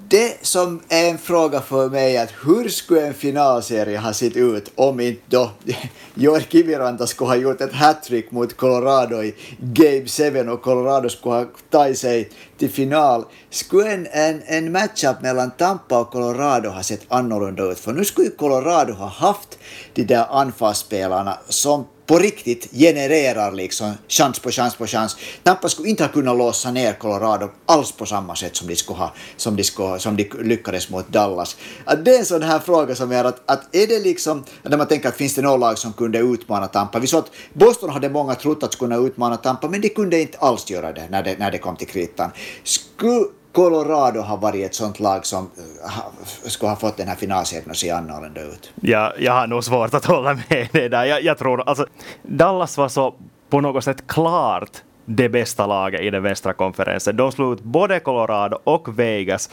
det 0.10 0.38
som 0.42 0.82
är 0.90 1.10
en 1.10 1.18
fråga 1.18 1.62
för 1.62 1.90
mig 1.90 2.16
är 2.16 2.24
att 2.24 2.34
hur 2.46 2.70
skulle 2.70 3.08
en 3.08 3.14
finalserie 3.14 3.98
ha 3.98 4.14
sett 4.14 4.36
ut 4.36 4.72
om 4.76 5.00
inte 5.00 5.22
då 5.26 5.52
Joel 6.14 6.44
Kiviranta 6.44 7.08
skulle 7.08 7.28
ha 7.28 7.36
gjort 7.36 7.62
ett 7.62 7.74
hattrick 7.74 8.32
mot 8.32 8.58
Colorado 8.58 9.24
i 9.24 9.36
Game 9.60 10.06
7 10.08 10.50
och 10.50 10.62
Colorado 10.62 11.10
skulle 11.10 11.36
ha 11.36 11.46
tagit 11.70 11.98
sig 11.98 12.30
till 12.58 12.70
final. 12.70 13.26
Skulle 13.50 13.94
en, 13.94 14.08
en, 14.12 14.42
en 14.46 14.72
matchup 14.72 15.22
mellan 15.22 15.52
Tampa 15.52 16.00
och 16.00 16.12
Colorado 16.12 16.70
ha 16.70 16.84
sett 16.84 17.02
annorlunda 17.08 17.64
ut? 17.64 17.80
För 17.80 17.94
nu 17.94 18.06
skulle 18.06 18.28
ju 18.28 18.36
Colorado 18.36 18.94
ha 18.94 19.08
haft 19.08 19.58
de 19.94 20.04
där 20.04 20.26
anfallsspelarna 20.30 21.38
som 21.50 21.86
på 22.08 22.20
riktigt 22.20 22.72
genererar 22.72 23.52
liksom 23.52 23.94
chans 24.08 24.40
på 24.40 24.52
chans 24.52 24.76
på 24.76 24.88
chans. 24.88 25.18
Tampa 25.44 25.70
skulle 25.70 25.90
inte 25.90 26.04
ha 26.04 26.12
kunnat 26.12 26.38
låsa 26.38 26.72
ner 26.72 26.94
Colorado 26.94 27.50
alls 27.66 27.92
på 27.92 28.06
samma 28.06 28.36
sätt 28.36 28.56
som 28.56 28.68
de, 28.68 28.76
skulle 28.76 29.00
ha, 29.00 29.14
som 29.38 29.56
de, 29.56 29.64
skulle, 29.64 30.00
som 30.00 30.16
de 30.16 30.30
lyckades 30.42 30.90
mot 30.90 31.10
Dallas. 31.10 31.58
Att 31.86 32.06
det 32.06 32.16
är 32.16 32.20
en 32.20 32.26
sån 32.26 32.44
här 32.44 32.60
fråga 32.60 32.96
som 32.96 33.12
är 33.12 33.24
att, 33.24 33.42
att 33.46 33.76
är 33.76 33.88
det 33.88 34.00
liksom, 34.00 34.44
när 34.64 34.78
man 34.78 34.88
tänker 34.88 35.10
att 35.10 35.16
finns 35.16 35.36
det 35.36 35.42
något 35.42 35.60
lag 35.60 35.78
som 35.78 35.94
kunde 35.94 36.20
utmana 36.20 36.68
Tampa? 36.68 37.00
Vi 37.00 37.08
såg 37.08 37.20
att 37.20 37.32
Boston 37.54 37.90
hade 37.90 38.10
många 38.10 38.36
trott 38.36 38.64
att 38.64 38.76
kunna 38.76 38.96
utmana 38.96 39.38
Tampa, 39.38 39.70
men 39.70 39.82
de 39.82 39.90
kunde 39.90 40.22
inte 40.22 40.38
alls 40.38 40.70
göra 40.70 40.94
det 40.94 41.08
när 41.10 41.24
det, 41.24 41.40
när 41.40 41.52
det 41.52 41.58
kom 41.58 41.76
till 41.76 41.88
kritan. 41.88 42.32
Skulle 42.64 43.26
Colorado 43.52 44.22
har 44.22 44.38
varit 44.38 44.66
ett 44.66 44.76
sånt 44.76 45.00
lag 45.00 45.26
som 45.26 45.50
eh, 45.58 46.50
skulle 46.50 46.70
ha 46.70 46.76
fått 46.76 46.98
den 46.98 47.08
här 47.08 47.16
finalserien 47.16 47.72
att 47.72 47.78
se 47.78 47.92
annorlunda 47.92 48.42
ut. 48.42 48.72
Ja, 48.82 49.14
jag 49.20 49.34
har 49.34 49.48
nog 49.48 49.64
svårt 49.64 49.94
att 49.94 50.06
hålla 50.06 50.34
med 50.34 50.68
dig 50.72 50.90
där. 50.90 51.06
Jag, 51.06 51.24
jag 51.24 51.38
tror 51.38 51.70
alltså 51.70 51.86
Dallas 52.22 52.78
var 52.78 52.90
så 52.90 53.16
på 53.50 53.62
något 53.62 53.84
sätt 53.84 54.08
klart 54.08 54.70
det 55.06 55.30
bästa 55.30 55.68
laget 55.68 56.02
i 56.02 56.10
den 56.10 56.24
västra 56.24 56.54
konferensen. 56.54 57.18
De 57.18 57.32
slog 57.32 57.54
ut 57.54 57.64
både 57.64 58.00
Colorado 58.00 58.60
och 58.64 59.00
Vegas 59.00 59.50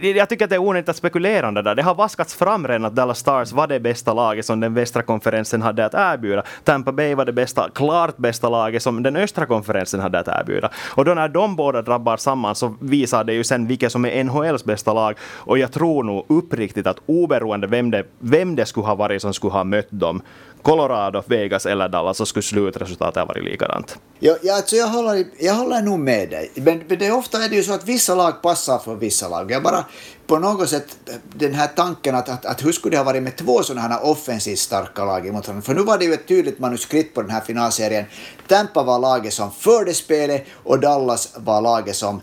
jag 0.00 0.28
tycker 0.28 0.44
att 0.44 0.50
det 0.50 0.56
är 0.56 0.58
onödigt 0.58 0.88
att 0.88 0.96
spekulera 0.96 1.48
om 1.48 1.54
det 1.54 1.62
där. 1.62 1.74
Det 1.74 1.82
har 1.82 1.94
vaskats 1.94 2.34
fram 2.34 2.68
redan 2.68 2.84
att 2.84 2.94
Dallas 2.94 3.18
Stars 3.18 3.52
var 3.52 3.66
det 3.66 3.80
bästa 3.80 4.14
laget 4.14 4.46
som 4.46 4.60
den 4.60 4.74
västra 4.74 5.02
konferensen 5.02 5.62
hade 5.62 5.84
att 5.84 5.94
erbjuda. 5.94 6.42
Tampa 6.64 6.92
Bay 6.92 7.14
var 7.14 7.24
det 7.24 7.32
bästa, 7.32 7.70
klart 7.74 8.16
bästa 8.16 8.48
laget 8.48 8.82
som 8.82 9.02
den 9.02 9.16
östra 9.16 9.46
konferensen 9.46 10.00
hade 10.00 10.18
att 10.18 10.28
erbjuda. 10.28 10.70
Och 10.94 11.04
då 11.04 11.14
när 11.14 11.28
de 11.28 11.56
båda 11.56 11.82
drabbar 11.82 12.16
samman 12.16 12.54
så 12.54 12.74
visar 12.80 13.24
det 13.24 13.34
ju 13.34 13.44
sen 13.44 13.66
vilka 13.66 13.90
som 13.90 14.04
är 14.04 14.24
NHLs 14.24 14.64
bästa 14.64 14.92
lag. 14.92 15.16
Och 15.22 15.58
jag 15.58 15.72
tror 15.72 16.02
nog 16.02 16.24
uppriktigt 16.28 16.86
att 16.86 16.98
oberoende 17.06 17.66
vem 17.66 17.90
det, 17.90 18.04
vem 18.18 18.56
det 18.56 18.66
skulle 18.66 18.86
ha 18.86 18.94
varit 18.94 19.22
som 19.22 19.34
skulle 19.34 19.52
ha 19.52 19.64
mött 19.64 19.88
dem, 19.90 20.22
Colorado, 20.64 21.22
Vegas 21.26 21.66
eller 21.66 21.88
Dallas 21.88 22.16
så 22.16 22.26
skulle 22.26 22.42
slutresultatet 22.42 23.16
ha 23.16 23.24
varit 23.24 23.44
likadant. 23.44 23.98
Ja, 24.18 24.36
ja, 24.42 24.56
alltså 24.56 24.76
jag, 24.76 24.86
håller, 24.86 25.24
jag 25.38 25.54
håller 25.54 25.82
nog 25.82 25.98
med 25.98 26.30
dig. 26.30 26.50
Men, 26.54 26.82
men 26.88 26.98
det, 26.98 27.10
ofta 27.10 27.44
är 27.44 27.48
det 27.48 27.56
ju 27.56 27.62
så 27.62 27.72
att 27.72 27.84
vissa 27.84 28.14
lag 28.14 28.42
passar 28.42 28.78
för 28.78 28.94
vissa 28.94 29.28
lag. 29.28 29.50
Jag 29.50 29.62
bara 29.62 29.84
på 30.26 30.38
något 30.38 30.68
sätt 30.68 30.96
den 31.34 31.54
här 31.54 31.66
tanken 31.76 32.14
att, 32.14 32.28
att, 32.28 32.46
att 32.46 32.64
hur 32.64 32.72
skulle 32.72 32.94
det 32.96 32.98
ha 32.98 33.04
varit 33.04 33.22
med 33.22 33.36
två 33.36 33.62
sådana 33.62 33.88
här 33.88 34.04
offensivt 34.04 34.58
starka 34.58 35.04
lag 35.04 35.26
emot 35.26 35.46
varandra? 35.46 35.62
För 35.62 35.74
nu 35.74 35.82
var 35.82 35.98
det 35.98 36.04
ju 36.04 36.12
ett 36.14 36.28
tydligt 36.28 36.58
manuskript 36.58 37.14
på 37.14 37.22
den 37.22 37.30
här 37.30 37.40
finalserien. 37.40 38.04
Tampa 38.48 38.82
var 38.82 38.98
laget 38.98 39.32
som 39.32 39.50
förde 39.52 39.94
spelet 39.94 40.46
och 40.64 40.80
Dallas 40.80 41.34
var 41.36 41.60
laget 41.60 41.96
som 41.96 42.22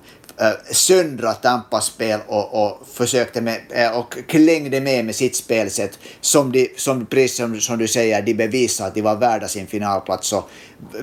söndra 0.71 1.33
Tampas 1.33 1.85
spel 1.85 2.19
och, 2.27 2.63
och 2.63 2.87
försökte 2.93 3.41
med, 3.41 3.61
och 3.93 4.17
klängde 4.27 4.81
med 4.81 5.05
med 5.05 5.15
sitt 5.15 5.35
spelsätt 5.35 5.99
som, 6.21 6.51
de, 6.51 6.69
som, 6.77 7.05
precis 7.05 7.37
som, 7.37 7.61
som 7.61 7.77
du 7.77 7.87
säger, 7.87 8.21
de 8.21 8.33
bevisade 8.33 8.87
att 8.87 8.95
de 8.95 9.01
var 9.01 9.15
värda 9.15 9.47
sin 9.47 9.67
finalplats. 9.67 10.27
Så 10.27 10.43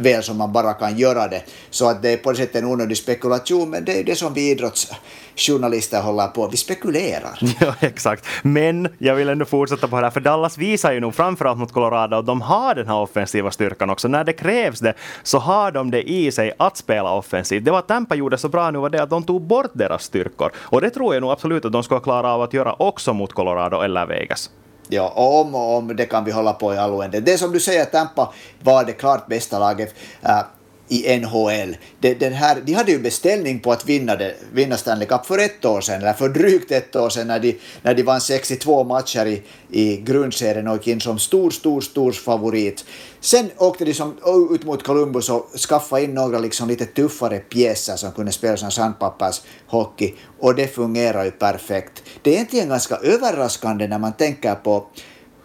väl 0.00 0.22
som 0.22 0.38
man 0.38 0.52
bara 0.52 0.74
kan 0.74 0.98
göra 0.98 1.28
det. 1.28 1.42
Så 1.70 1.88
att 1.88 2.02
det 2.02 2.10
är 2.10 2.16
på 2.16 2.30
det 2.30 2.36
sättet 2.36 2.56
en 2.56 2.64
onödig 2.64 2.96
spekulation, 2.96 3.70
men 3.70 3.84
det 3.84 4.00
är 4.00 4.04
det 4.04 4.16
som 4.16 4.34
vi 4.34 4.50
idrottsjournalister 4.50 6.00
håller 6.02 6.26
på, 6.26 6.48
vi 6.48 6.56
spekulerar. 6.56 7.38
Ja, 7.60 7.74
exakt. 7.80 8.26
Men 8.42 8.88
jag 8.98 9.14
vill 9.14 9.28
ändå 9.28 9.44
fortsätta 9.44 9.88
på 9.88 9.96
det 9.96 10.02
här, 10.02 10.10
för 10.10 10.20
Dallas 10.20 10.58
visar 10.58 10.92
ju 10.92 11.00
nog 11.00 11.14
framförallt 11.14 11.58
mot 11.58 11.72
Colorado 11.72 12.16
att 12.16 12.26
de 12.26 12.40
har 12.40 12.74
den 12.74 12.86
här 12.86 12.96
offensiva 12.96 13.50
styrkan 13.50 13.90
också. 13.90 14.08
När 14.08 14.24
det 14.24 14.32
krävs 14.32 14.80
det 14.80 14.94
så 15.22 15.38
har 15.38 15.72
de 15.72 15.90
det 15.90 16.10
i 16.10 16.32
sig 16.32 16.52
att 16.58 16.76
spela 16.76 17.12
offensivt. 17.12 17.64
Det 17.64 17.70
var 17.70 17.80
Tampa 17.80 18.14
gjorde 18.14 18.38
så 18.38 18.48
bra 18.48 18.70
nu 18.70 18.78
var 18.78 18.90
det 18.90 19.02
att 19.02 19.10
de 19.10 19.22
tog 19.22 19.42
bort 19.42 19.70
deras 19.72 20.04
styrkor. 20.04 20.50
Och 20.56 20.80
det 20.80 20.90
tror 20.90 21.14
jag 21.14 21.20
nog 21.20 21.30
absolut 21.30 21.64
att 21.64 21.72
de 21.72 21.82
ska 21.82 22.00
klara 22.00 22.32
av 22.32 22.42
att 22.42 22.52
göra 22.52 22.74
också 22.78 23.12
mot 23.12 23.32
Colorado 23.32 23.80
eller 23.80 24.06
Vegas. 24.06 24.50
Ja, 24.88 25.08
om 25.08 25.54
och 25.54 25.76
om 25.76 25.96
det 25.96 26.06
kan 26.06 26.24
vi 26.24 26.32
hålla 26.32 26.52
på 26.52 26.74
i 26.74 26.78
all 26.78 26.90
oändlighet. 26.90 27.26
Det 27.26 27.32
är 27.32 27.36
som 27.36 27.52
du 27.52 27.60
säger, 27.60 27.84
Tampa 27.84 28.32
var 28.62 28.84
det 28.84 28.92
klart 28.92 29.26
bästa 29.26 29.58
laget. 29.58 29.94
Äh, 30.22 30.40
i 30.88 31.18
NHL. 31.18 31.76
De, 32.00 32.14
den 32.14 32.32
här, 32.32 32.62
de 32.64 32.72
hade 32.72 32.92
ju 32.92 32.98
beställning 32.98 33.60
på 33.60 33.72
att 33.72 33.86
vinna, 33.86 34.16
det, 34.16 34.34
vinna 34.52 34.76
Stanley 34.76 35.08
Cup 35.08 35.26
för 35.26 35.38
ett 35.38 35.64
år 35.64 35.80
sedan, 35.80 36.02
eller 36.02 36.12
för 36.12 36.28
drygt 36.28 36.70
ett 36.70 36.96
år 36.96 37.10
sedan, 37.10 37.26
när 37.26 37.40
de, 37.40 37.58
när 37.82 37.94
de 37.94 38.02
vann 38.02 38.20
62 38.20 38.84
matcher 38.84 39.26
i, 39.26 39.42
i 39.70 39.96
grundserien 39.96 40.68
och 40.68 40.76
gick 40.76 40.86
in 40.86 41.00
som 41.00 41.18
stor, 41.18 41.50
stor, 41.50 41.80
stor 41.80 42.12
favorit. 42.12 42.84
Sen 43.20 43.50
åkte 43.56 43.84
de 43.84 43.94
som, 43.94 44.14
ut 44.50 44.64
mot 44.64 44.82
Columbus 44.82 45.30
och 45.30 45.50
skaffade 45.68 46.02
in 46.04 46.14
några 46.14 46.38
liksom 46.38 46.68
lite 46.68 46.86
tuffare 46.86 47.38
pjäser 47.38 47.96
som 47.96 48.12
kunde 48.12 48.32
spela 48.32 48.56
som 48.56 48.70
sandpappershockey, 48.70 50.14
och 50.38 50.54
det 50.54 50.74
fungerar 50.74 51.24
ju 51.24 51.30
perfekt. 51.30 52.02
Det 52.22 52.30
är 52.30 52.34
egentligen 52.34 52.68
ganska 52.68 52.96
överraskande 52.96 53.86
när 53.86 53.98
man 53.98 54.12
tänker 54.12 54.54
på 54.54 54.86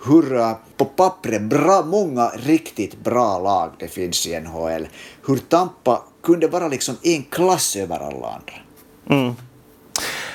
hur 0.06 0.56
på 0.78 0.86
pappret 0.86 1.42
bra, 1.42 1.84
många 1.86 2.28
riktigt 2.28 3.04
bra 3.04 3.40
lag 3.40 3.72
det 3.80 3.88
finns 3.88 4.28
i 4.28 4.40
NHL. 4.40 4.88
Hur 5.28 5.38
Tampa 5.38 6.02
kunde 6.24 6.48
vara 6.48 6.68
liksom 6.68 6.96
en 7.04 7.24
klass 7.24 7.76
över 7.76 8.00
alla 8.00 8.28
andra. 8.28 8.54
Mm. 9.10 9.36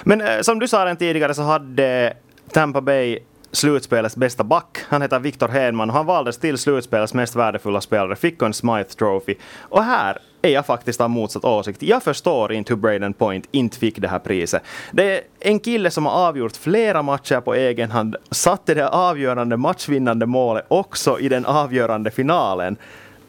Men 0.05 0.21
äh, 0.21 0.41
som 0.41 0.59
du 0.59 0.69
sa 0.69 0.85
redan 0.85 0.97
tidigare 0.97 1.35
så 1.35 1.43
hade 1.43 2.17
Tampa 2.53 2.81
Bay 2.81 3.19
slutspelets 3.53 4.17
bästa 4.17 4.45
back. 4.45 4.79
Han 4.89 5.03
heter 5.03 5.19
Victor 5.19 5.49
Hedman 5.49 5.91
och 5.91 5.97
han 5.97 6.07
valdes 6.07 6.39
till 6.39 6.59
slutspelets 6.59 7.15
mest 7.15 7.37
värdefulla 7.37 7.81
spelare, 7.81 8.17
fick 8.17 8.43
en 8.43 8.55
Smythe 8.55 8.91
Trophy. 8.91 9.35
Och 9.61 9.85
här 9.85 10.19
är 10.43 10.51
jag 10.51 10.67
faktiskt 10.67 11.01
av 11.01 11.11
motsatt 11.11 11.45
åsikt. 11.45 11.83
Jag 11.83 12.03
förstår 12.03 12.53
inte 12.53 12.73
hur 12.73 12.81
Braden 12.81 13.13
Point 13.13 13.49
inte 13.51 13.79
fick 13.79 13.99
det 13.99 14.09
här 14.09 14.19
priset. 14.19 14.63
Det 14.93 15.17
är 15.17 15.21
en 15.41 15.61
kille 15.61 15.91
som 15.91 16.07
har 16.07 16.13
avgjort 16.13 16.57
flera 16.57 17.03
matcher 17.03 17.41
på 17.41 17.55
egen 17.55 17.91
hand, 17.91 18.17
satte 18.31 18.75
det 18.75 18.89
avgörande 18.89 19.57
matchvinnande 19.57 20.27
målet 20.27 20.65
också 20.69 21.21
i 21.21 21.29
den 21.29 21.47
avgörande 21.47 22.11
finalen. 22.11 22.77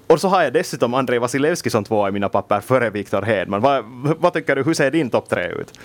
Och 0.08 0.22
så 0.22 0.28
har 0.28 0.44
jag 0.44 0.54
dessutom 0.54 0.94
Andrei 0.94 1.20
Vasilevski 1.20 1.70
som 1.70 1.84
tvåa 1.84 2.10
i 2.10 2.12
mina 2.12 2.30
papper 2.30 2.60
före 2.60 2.90
Victor 2.90 3.22
Hedman. 3.22 3.62
Vad, 3.62 3.84
vad 4.20 4.34
tycker 4.34 4.56
du, 4.56 4.64
hur 4.64 4.74
ser 4.74 4.92
din 4.92 5.10
topp 5.10 5.30
tre 5.30 5.48
ut? 5.48 5.80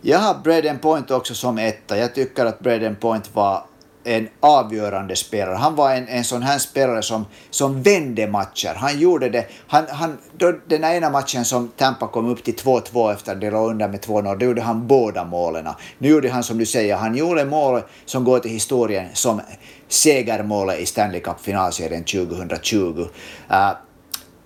Jag 0.00 0.18
har 0.18 0.34
Braden 0.44 0.78
Point 0.78 1.10
också 1.10 1.34
som 1.34 1.58
etta. 1.58 1.98
Jag 1.98 2.14
tycker 2.14 2.46
att 2.46 2.60
Braden 2.60 2.96
Point 2.96 3.30
var 3.34 3.62
en 4.04 4.28
avgörande 4.40 5.16
spelare. 5.16 5.54
Han 5.54 5.74
var 5.74 5.94
en, 5.94 6.08
en 6.08 6.24
sån 6.24 6.42
här 6.42 6.58
spelare 6.58 7.02
som, 7.02 7.26
som 7.50 7.82
vände 7.82 8.26
matcher. 8.26 8.74
Han 8.76 8.98
gjorde 8.98 9.28
det. 9.28 9.46
Han, 9.66 9.84
han, 9.88 10.18
då, 10.38 10.52
den 10.66 10.84
ena 10.84 11.10
matchen 11.10 11.44
som 11.44 11.68
Tampa 11.68 12.08
kom 12.08 12.28
upp 12.28 12.44
till 12.44 12.54
2-2 12.54 13.12
efter 13.12 13.32
att 13.32 13.40
de 13.40 13.50
låg 13.50 13.70
under 13.70 13.88
med 13.88 14.00
2-0, 14.00 14.38
då 14.38 14.46
gjorde 14.46 14.62
han 14.62 14.86
båda 14.86 15.24
målen. 15.24 15.68
Nu 15.98 16.08
gjorde 16.08 16.30
han 16.30 16.42
som 16.42 16.58
du 16.58 16.66
säger, 16.66 16.96
han 16.96 17.14
gjorde 17.14 17.44
mål 17.44 17.82
som 18.04 18.24
går 18.24 18.38
till 18.38 18.50
historien 18.50 19.08
som 19.12 19.40
segermålet 19.88 20.80
i 20.80 20.86
Stanley 20.86 21.20
Cup-finalserien 21.20 22.04
2020. 22.04 22.76
Uh, 22.76 23.08
eh, 23.50 23.72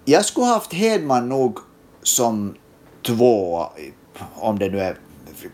jag 0.04 0.24
skulle 0.24 0.46
haft 0.46 0.72
Hedman 0.72 1.28
nog 1.28 1.58
som 2.02 2.54
två, 3.02 3.66
om 4.34 4.58
det 4.58 4.68
nu 4.68 4.80
är 4.80 4.96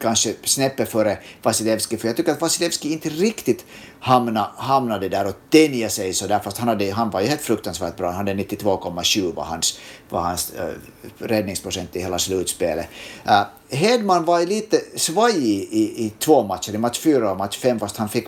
kanske 0.01 0.35
snäppet 0.45 0.89
före 0.89 1.19
Vasilevski, 1.43 1.97
för 1.97 2.09
jag 2.09 2.17
tycker 2.17 2.33
att 2.33 2.41
Vasilevski 2.41 2.93
inte 2.93 3.09
riktigt 3.09 3.65
hamna, 4.01 4.51
hamnade 4.57 5.09
där 5.09 5.27
och 5.27 5.35
tänja 5.51 5.89
sig 5.89 6.15
så 6.15 6.27
där, 6.27 6.39
fast 6.39 6.59
han, 6.59 6.69
hade, 6.69 6.93
han 6.93 7.11
var 7.11 7.21
ju 7.21 7.27
helt 7.27 7.41
fruktansvärt 7.41 7.97
bra. 7.97 8.07
Han 8.07 8.17
hade 8.17 8.43
92,7 8.43 9.35
var 9.35 9.45
hans, 9.45 9.79
var 10.09 10.21
hans 10.21 10.53
äh, 10.53 10.75
räddningsprocent 11.19 11.97
i 11.97 12.01
hela 12.01 12.19
slutspelet. 12.19 12.87
Äh, 13.25 13.43
Hedman 13.71 14.25
var 14.25 14.47
lite 14.47 14.81
svajig 14.97 15.45
i, 15.45 15.79
i, 15.79 16.07
i 16.07 16.13
två 16.19 16.43
matcher, 16.43 16.75
i 16.75 16.79
match 16.79 16.99
fyra 16.99 17.31
och 17.31 17.39
match 17.39 17.59
fem, 17.59 17.79
fast 17.79 17.97
han 17.97 18.09
fick, 18.09 18.27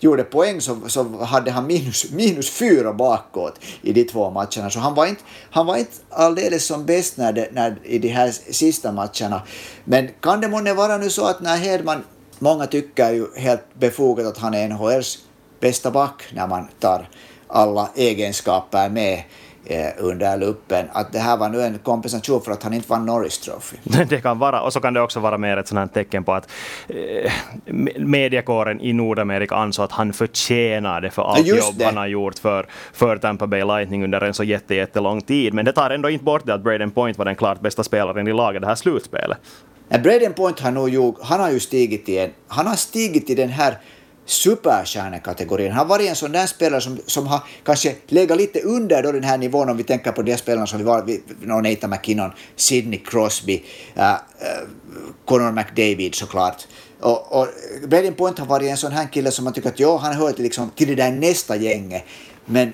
gjorde 0.00 0.24
poäng 0.24 0.60
så, 0.60 0.78
så 0.86 1.24
hade 1.24 1.50
han 1.50 1.66
minus, 1.66 2.10
minus 2.10 2.50
fyra 2.50 2.92
bakåt 2.92 3.60
i 3.82 3.92
de 3.92 4.04
två 4.04 4.30
matcherna. 4.30 4.70
Så 4.70 4.78
han 4.78 4.94
var 4.94 5.06
inte, 5.06 5.22
han 5.50 5.66
var 5.66 5.76
inte 5.76 5.92
alldeles 6.10 6.66
som 6.66 6.86
bäst 6.86 7.16
när 7.16 7.32
det, 7.32 7.48
när, 7.52 7.78
i 7.82 7.98
de 7.98 8.08
här 8.08 8.30
sista 8.52 8.92
matcherna. 8.92 9.42
Men 9.84 10.08
kan 10.20 10.40
det 10.40 10.48
månne 10.48 10.74
vara 10.74 10.96
nu 10.98 11.10
så 11.10 11.26
att 11.26 11.40
när 11.40 11.56
Hedman 11.56 12.04
Många 12.42 12.66
tycker 12.66 13.12
ju 13.12 13.26
helt 13.36 13.74
befogat 13.74 14.26
att 14.26 14.38
han 14.38 14.54
är 14.54 14.68
NHLs 14.68 15.18
bästa 15.60 15.90
back 15.90 16.22
när 16.34 16.46
man 16.46 16.68
tar 16.80 17.08
alla 17.48 17.88
egenskaper 17.94 18.88
med 18.88 19.22
eh, 19.64 19.86
under 19.98 20.36
luppen. 20.36 20.86
Att 20.92 21.12
det 21.12 21.18
här 21.18 21.36
var 21.36 21.48
nu 21.48 21.62
en 21.62 21.78
kompensation 21.78 22.42
för 22.42 22.52
att 22.52 22.62
han 22.62 22.72
inte 22.74 22.88
vann 22.88 23.06
Norris 23.06 23.38
Trophy. 23.38 23.76
Det 24.08 24.20
kan 24.20 24.38
vara, 24.38 24.62
och 24.62 24.72
så 24.72 24.80
kan 24.80 24.94
det 24.94 25.00
också 25.00 25.20
vara 25.20 25.38
mer 25.38 25.56
ett 25.56 25.68
sådant 25.68 25.94
tecken 25.94 26.24
på 26.24 26.32
att 26.32 26.50
eh, 26.88 27.32
mediekåren 27.98 28.80
i 28.80 28.92
Nordamerika 28.92 29.54
ansåg 29.54 29.84
att 29.84 29.92
han 29.92 30.12
förtjänar 30.12 31.00
det 31.00 31.10
för 31.10 31.22
allt 31.22 31.46
Just 31.46 31.68
jobb 31.68 31.78
det. 31.78 31.84
han 31.84 31.96
har 31.96 32.06
gjort 32.06 32.38
för, 32.38 32.66
för 32.92 33.16
Tampa 33.16 33.46
Bay 33.46 33.64
Lightning 33.64 34.04
under 34.04 34.20
en 34.20 34.34
så 34.34 34.44
jätte, 34.44 34.74
jättelång 34.74 35.20
tid. 35.20 35.54
Men 35.54 35.64
det 35.64 35.72
tar 35.72 35.90
ändå 35.90 36.10
inte 36.10 36.24
bort 36.24 36.46
det 36.46 36.54
att 36.54 36.62
Braden 36.62 36.90
Point 36.90 37.18
var 37.18 37.24
den 37.24 37.36
klart 37.36 37.60
bästa 37.60 37.84
spelaren 37.84 38.28
i 38.28 38.32
laget 38.32 38.62
det 38.62 38.68
här 38.68 38.74
slutspelet. 38.74 39.38
Braden 39.98 40.32
Point 40.32 40.60
har 40.60 40.70
nog 40.70 40.88
ju, 40.88 41.12
han 41.22 41.40
har 41.40 41.50
ju 41.50 41.60
stigit 41.60 42.08
i 42.08 42.18
en, 42.18 42.30
han 42.48 42.66
har 42.66 42.76
stigit 42.76 43.30
i 43.30 43.34
den 43.34 43.48
här 43.48 43.78
superstjärnekategorin. 44.26 45.72
Han 45.72 45.78
har 45.78 45.86
varit 45.86 46.08
en 46.08 46.16
sån 46.16 46.32
där 46.32 46.46
spelare 46.46 46.80
som, 46.80 46.98
som 47.06 47.26
har 47.26 47.40
kanske 47.64 47.94
legat 48.06 48.36
lite 48.36 48.60
under 48.60 49.02
då 49.02 49.12
den 49.12 49.24
här 49.24 49.38
nivån 49.38 49.70
om 49.70 49.76
vi 49.76 49.82
tänker 49.82 50.12
på 50.12 50.22
de 50.22 50.36
spelarna 50.36 50.66
som 50.66 50.78
vi 50.78 50.84
var, 50.84 51.02
vi, 51.02 51.22
Nathan 51.40 51.90
McKinnon, 51.90 52.30
Sidney 52.56 52.98
Crosby, 52.98 53.62
äh, 53.94 54.10
äh, 54.10 54.10
uh, 54.10 54.16
uh, 54.16 55.12
Connor 55.24 55.52
McDavid 55.52 56.14
såklart. 56.14 56.66
Och, 57.00 57.40
och 57.40 57.48
Braden 57.88 58.14
Point 58.14 58.38
har 58.38 58.46
varit 58.46 58.70
en 58.70 58.76
sån 58.76 58.92
här 58.92 59.06
kille 59.12 59.30
som 59.30 59.44
man 59.44 59.52
tycker 59.52 59.68
att 59.68 59.80
ja, 59.80 59.96
han 59.96 60.14
hör 60.14 60.32
till, 60.32 60.42
liksom, 60.42 60.70
till 60.70 60.88
det 60.88 60.94
där 60.94 61.10
nästa 61.10 61.56
gänget. 61.56 62.04
Men 62.44 62.72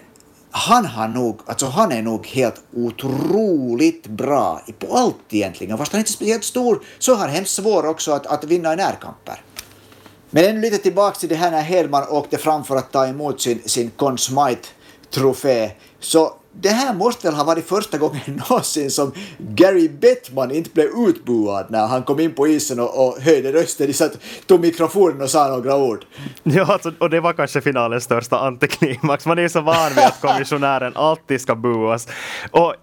han, 0.50 0.86
har 0.86 1.08
nog, 1.08 1.40
alltså 1.46 1.66
han 1.66 1.92
är 1.92 2.02
nog 2.02 2.26
helt 2.26 2.62
otroligt 2.76 4.06
bra 4.06 4.62
på 4.78 4.96
allt 4.96 5.16
egentligen. 5.30 5.78
Fast 5.78 5.92
han 5.92 5.98
är 5.98 6.00
inte 6.00 6.12
speciellt 6.12 6.44
stor 6.44 6.82
så 6.98 7.14
har 7.14 7.20
han 7.20 7.30
hemskt 7.30 7.54
svårt 7.54 7.84
också 7.84 8.12
att, 8.12 8.26
att 8.26 8.44
vinna 8.44 8.72
i 8.72 8.76
närkamper. 8.76 9.42
Men 10.30 10.44
ännu 10.44 10.60
lite 10.60 10.78
tillbaka 10.78 11.18
till 11.18 11.28
det 11.28 11.34
här 11.34 11.50
när 11.50 11.62
Hedman 11.62 12.08
åkte 12.08 12.38
fram 12.38 12.64
för 12.64 12.76
att 12.76 12.92
ta 12.92 13.06
emot 13.06 13.40
sin, 13.40 13.62
sin 13.66 13.90
Conn 13.90 14.18
Smythe-trofé. 14.18 15.70
Så 16.00 16.32
det 16.60 16.68
här 16.68 16.94
måste 16.94 17.26
väl 17.26 17.34
ha 17.34 17.44
varit 17.44 17.68
första 17.68 17.98
gången 17.98 18.20
någonsin 18.50 18.90
som 18.90 19.12
Gary 19.38 19.88
Bettman 19.88 20.50
inte 20.50 20.70
blev 20.70 20.86
utbuad 20.86 21.66
när 21.70 21.86
han 21.86 22.02
kom 22.02 22.20
in 22.20 22.34
på 22.34 22.48
isen 22.48 22.80
och, 22.80 23.06
och 23.06 23.20
höjde 23.22 23.52
rösten, 23.52 23.94
så 23.94 24.04
att 24.04 24.18
tog 24.46 24.60
mikrofonen 24.60 25.22
och 25.22 25.30
sa 25.30 25.48
några 25.48 25.76
ord. 25.76 26.04
Ja, 26.42 26.72
alltså, 26.72 26.92
och 26.98 27.10
det 27.10 27.20
var 27.20 27.32
kanske 27.32 27.60
finalens 27.60 28.04
största 28.04 28.38
antiklimax. 28.38 29.26
Man 29.26 29.38
är 29.38 29.42
ju 29.42 29.48
så 29.48 29.60
van 29.60 29.88
vid 29.88 30.04
att 30.04 30.20
kommissionären 30.20 30.92
alltid 30.96 31.40
ska 31.40 31.54
buas. 31.54 32.08
Och 32.50 32.74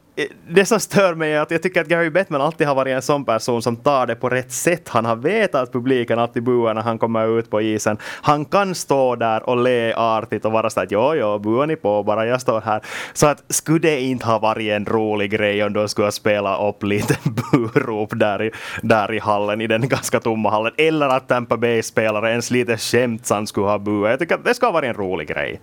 det 0.47 0.65
som 0.65 0.79
stör 0.79 1.15
mig 1.15 1.33
är 1.33 1.39
att 1.39 1.51
jag 1.51 1.63
tycker 1.63 1.81
att 1.81 1.87
Gary 1.87 2.09
Bettman 2.09 2.41
alltid 2.41 2.67
har 2.67 2.75
varit 2.75 2.95
en 2.95 3.01
sån 3.01 3.25
person 3.25 3.61
som 3.61 3.75
tar 3.75 4.07
det 4.07 4.15
på 4.15 4.29
rätt 4.29 4.51
sätt. 4.51 4.89
Han 4.89 5.05
har 5.05 5.15
vetat 5.15 5.63
att 5.63 5.73
publiken 5.73 6.19
alltid 6.19 6.43
buar 6.43 6.73
när 6.73 6.81
han 6.81 6.97
kommer 6.97 7.39
ut 7.39 7.49
på 7.49 7.61
isen. 7.61 7.97
Han 8.01 8.45
kan 8.45 8.75
stå 8.75 9.15
där 9.15 9.49
och 9.49 9.57
le 9.57 9.93
artigt 9.93 10.45
och 10.45 10.51
vara 10.51 10.69
sådär 10.69 10.85
att 10.85 10.91
jo, 10.91 11.15
jo, 11.15 11.39
buar 11.39 11.67
ni 11.67 11.75
på 11.75 12.03
bara, 12.03 12.25
jag 12.25 12.41
står 12.41 12.61
här. 12.61 12.81
Så 13.13 13.27
att 13.27 13.43
skulle 13.49 13.79
det 13.79 14.01
inte 14.01 14.25
ha 14.25 14.39
varit 14.39 14.71
en 14.71 14.85
rolig 14.85 15.31
grej 15.31 15.63
om 15.63 15.73
de 15.73 15.89
skulle 15.89 16.11
spela 16.11 16.69
upp 16.69 16.83
lite 16.83 17.17
burop 17.73 18.09
där 18.15 18.43
i, 18.43 18.51
där 18.81 19.13
i 19.13 19.19
hallen, 19.19 19.61
i 19.61 19.67
den 19.67 19.87
ganska 19.87 20.19
tomma 20.19 20.49
hallen, 20.49 20.73
eller 20.77 21.07
att 21.07 21.27
Tampa 21.27 21.57
Bay-spelare 21.57 22.31
ens 22.31 22.51
lite 22.51 22.77
skämtsamt 22.77 23.49
skulle 23.49 23.65
ha 23.65 23.79
buat. 23.79 24.09
Jag 24.09 24.19
tycker 24.19 24.35
att 24.35 24.45
det 24.45 24.53
ska 24.53 24.71
vara 24.71 24.85
en 24.85 24.93
rolig 24.93 25.27
grej. 25.27 25.59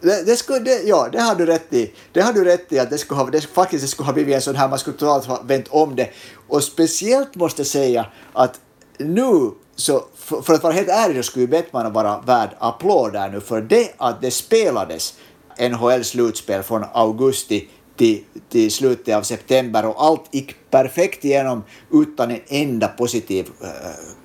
Det, 0.00 0.26
det, 0.26 0.36
skulle, 0.36 0.58
det, 0.58 0.82
ja, 0.82 1.08
det 1.12 1.20
har 1.20 1.34
du 1.34 1.46
rätt 1.46 1.72
i. 1.72 1.92
Det 2.12 2.20
har 2.20 2.32
du 2.32 2.44
rätt 2.44 2.72
i 2.72 2.78
att 2.78 2.90
det, 2.90 2.98
skulle 2.98 3.20
ha, 3.20 3.30
det, 3.30 3.40
faktiskt 3.40 3.84
det 3.84 3.88
skulle 3.88 4.06
ha 4.06 4.12
blivit 4.12 4.34
en 4.34 4.42
sån 4.42 4.56
här, 4.56 4.68
man 4.68 4.78
skulle 4.78 4.96
totalt 4.96 5.24
ha 5.24 5.42
vänt 5.42 5.68
om 5.70 5.96
det. 5.96 6.10
Och 6.48 6.64
speciellt 6.64 7.34
måste 7.34 7.60
jag 7.60 7.66
säga 7.66 8.06
att 8.32 8.60
nu, 8.98 9.50
så 9.76 10.04
för, 10.16 10.42
för 10.42 10.54
att 10.54 10.62
vara 10.62 10.72
helt 10.72 10.88
ärlig, 10.88 11.16
så 11.16 11.22
skulle 11.22 11.46
Bettman 11.46 11.92
vara 11.92 12.20
värd 12.20 12.50
applåder 12.58 13.28
nu 13.28 13.40
för 13.40 13.60
det 13.60 13.94
att 13.96 14.20
det 14.20 14.30
spelades 14.30 15.14
NHL-slutspel 15.58 16.62
från 16.62 16.84
augusti 16.92 17.68
till, 17.96 18.24
till 18.48 18.70
slutet 18.70 19.16
av 19.16 19.22
september 19.22 19.86
och 19.86 20.04
allt 20.04 20.24
gick 20.30 20.70
perfekt 20.70 21.24
igenom 21.24 21.64
utan 21.92 22.30
en 22.30 22.40
enda 22.48 22.88
positiv 22.88 23.48
eh, 23.60 23.68
äh, 23.68 23.74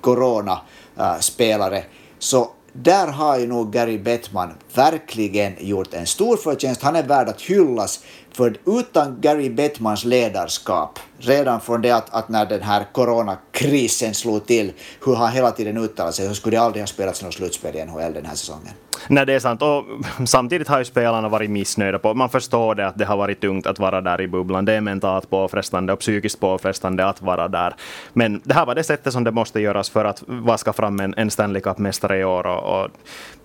corona-spelare. 0.00 1.78
Eh, 1.78 1.84
så 2.18 2.50
där 2.82 3.06
har 3.06 3.38
ju 3.38 3.46
nog 3.46 3.72
Gary 3.72 3.98
Bettman 3.98 4.52
verkligen 4.74 5.54
gjort 5.58 5.94
en 5.94 6.06
stor 6.06 6.36
förtjänst. 6.36 6.82
Han 6.82 6.96
är 6.96 7.02
värd 7.02 7.28
att 7.28 7.42
hyllas, 7.42 8.00
för 8.32 8.56
utan 8.66 9.20
Gary 9.20 9.50
Bettmans 9.50 10.04
ledarskap, 10.04 10.98
redan 11.18 11.60
från 11.60 11.82
det 11.82 11.90
att, 11.90 12.14
att 12.14 12.28
när 12.28 12.46
den 12.46 12.62
här 12.62 12.86
coronakrisen 12.92 14.14
slog 14.14 14.46
till, 14.46 14.72
hur 15.04 15.14
han 15.14 15.32
hela 15.32 15.50
tiden 15.50 15.76
uttalat 15.76 16.14
sig, 16.14 16.28
så 16.28 16.34
skulle 16.34 16.56
det 16.56 16.62
aldrig 16.62 16.82
ha 16.82 16.86
spelats 16.86 17.22
något 17.22 17.34
slutspel 17.34 17.76
i 17.76 17.84
NHL 17.84 18.12
den 18.12 18.26
här 18.26 18.34
säsongen. 18.34 18.72
Nej, 19.08 19.26
det 19.26 19.32
är 19.32 19.38
sant. 19.40 19.62
Och 19.62 19.84
samtidigt 20.28 20.68
har 20.68 20.78
ju 20.78 20.84
spelarna 20.84 21.28
varit 21.28 21.50
missnöjda. 21.50 21.98
På. 21.98 22.14
Man 22.14 22.28
förstår 22.28 22.74
det 22.74 22.86
att 22.86 22.98
det 22.98 23.04
har 23.04 23.16
varit 23.16 23.40
tungt 23.40 23.66
att 23.66 23.78
vara 23.78 24.00
där 24.00 24.20
i 24.20 24.28
bubblan. 24.28 24.64
Det 24.64 24.72
är 24.72 24.80
mentalt 24.80 25.30
påfrestande 25.30 25.92
och 25.92 25.98
psykiskt 25.98 26.40
påfrestande 26.40 27.06
att 27.06 27.22
vara 27.22 27.48
där. 27.48 27.74
Men 28.12 28.40
det 28.44 28.54
här 28.54 28.66
var 28.66 28.74
det 28.74 28.84
sättet 28.84 29.12
som 29.12 29.24
det 29.24 29.30
måste 29.32 29.60
göras 29.60 29.90
för 29.90 30.04
att 30.04 30.22
vaska 30.26 30.72
fram 30.72 31.00
en, 31.00 31.14
en 31.16 31.30
Stanley 31.30 31.62
Cup-mästare 31.62 32.18
i 32.18 32.24
år. 32.24 32.46
Och, 32.46 32.80
och 32.80 32.90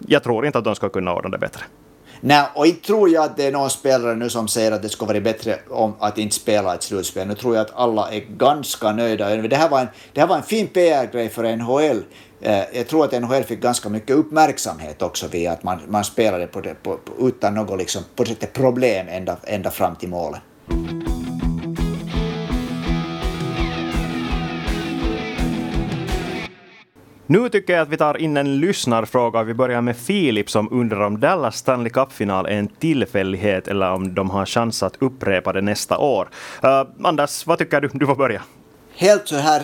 jag 0.08 0.24
tror 0.24 0.46
inte 0.46 0.58
att 0.58 0.64
de 0.64 0.76
ska 0.76 0.90
kunna 0.90 1.14
ordna 1.14 1.30
det 1.30 1.38
bättre. 1.38 1.64
Nej, 2.24 2.44
och 2.54 2.68
inte 2.68 2.88
tror 2.88 3.10
jag 3.10 3.24
att 3.24 3.38
det 3.38 3.46
är 3.46 3.52
någon 3.52 3.70
spelare 3.70 4.16
nu 4.16 4.30
som 4.30 4.48
säger 4.48 4.72
att 4.72 4.82
det 4.82 4.90
skulle 4.90 5.08
vara 5.08 5.22
bättre 5.22 5.60
om 5.70 5.96
att 6.00 6.18
inte 6.18 6.36
spela 6.36 6.76
ett 6.76 6.84
slutspel. 6.84 7.28
Nu 7.28 7.36
tror 7.36 7.56
jag 7.56 7.62
att 7.62 7.76
alla 7.76 8.12
är 8.12 8.20
ganska 8.20 8.92
nöjda. 8.92 9.36
Det 9.36 9.56
här 9.56 9.70
var 9.70 9.80
en, 9.80 9.88
det 10.14 10.20
här 10.22 10.28
var 10.28 10.36
en 10.38 10.44
fin 10.44 10.68
PR-grej 10.68 11.30
för 11.30 11.56
NHL. 11.56 12.04
Eh, 12.42 12.64
jag 12.74 12.88
tror 12.88 13.06
att 13.06 13.22
NHL 13.22 13.44
fick 13.44 13.62
ganska 13.62 13.90
mycket 13.90 14.16
uppmärksamhet 14.16 15.02
också 15.02 15.28
via 15.28 15.52
att 15.52 15.64
man, 15.64 15.80
man 15.88 16.04
spelade 16.04 16.48
på 16.48 16.62
det, 16.62 16.84
på, 16.84 17.00
utan 17.20 17.54
något 17.54 17.80
liksom, 17.80 18.04
på 18.16 18.26
problem 18.54 19.08
ända, 19.10 19.38
ända 19.44 19.72
fram 19.72 19.96
till 19.96 20.10
målet. 20.10 20.42
Nu 27.32 27.50
tycker 27.50 27.74
jag 27.74 27.82
att 27.82 27.90
vi 27.90 27.98
tar 27.98 28.18
in 28.18 28.38
en 28.38 28.60
lyssnarfråga. 28.60 29.44
Vi 29.44 29.54
börjar 29.54 29.82
med 29.82 29.98
Filip 29.98 30.50
som 30.50 30.68
undrar 30.72 31.00
om 31.02 31.20
Dallas 31.20 31.58
Stanley 31.58 31.90
Cup-final 31.90 32.46
är 32.46 32.50
en 32.50 32.68
tillfällighet 32.68 33.68
eller 33.68 33.92
om 33.92 34.16
de 34.16 34.30
har 34.30 34.46
chans 34.46 34.84
att 34.84 34.96
upprepa 35.00 35.54
det 35.54 35.62
nästa 35.62 35.98
år. 35.98 36.30
Uh, 36.64 36.84
Anders, 37.04 37.48
vad 37.48 37.58
tycker 37.58 37.82
du? 37.82 37.90
Du 37.94 38.06
får 38.06 38.16
börja. 38.16 38.42
Helt 38.96 39.28
så 39.28 39.36
här 39.36 39.64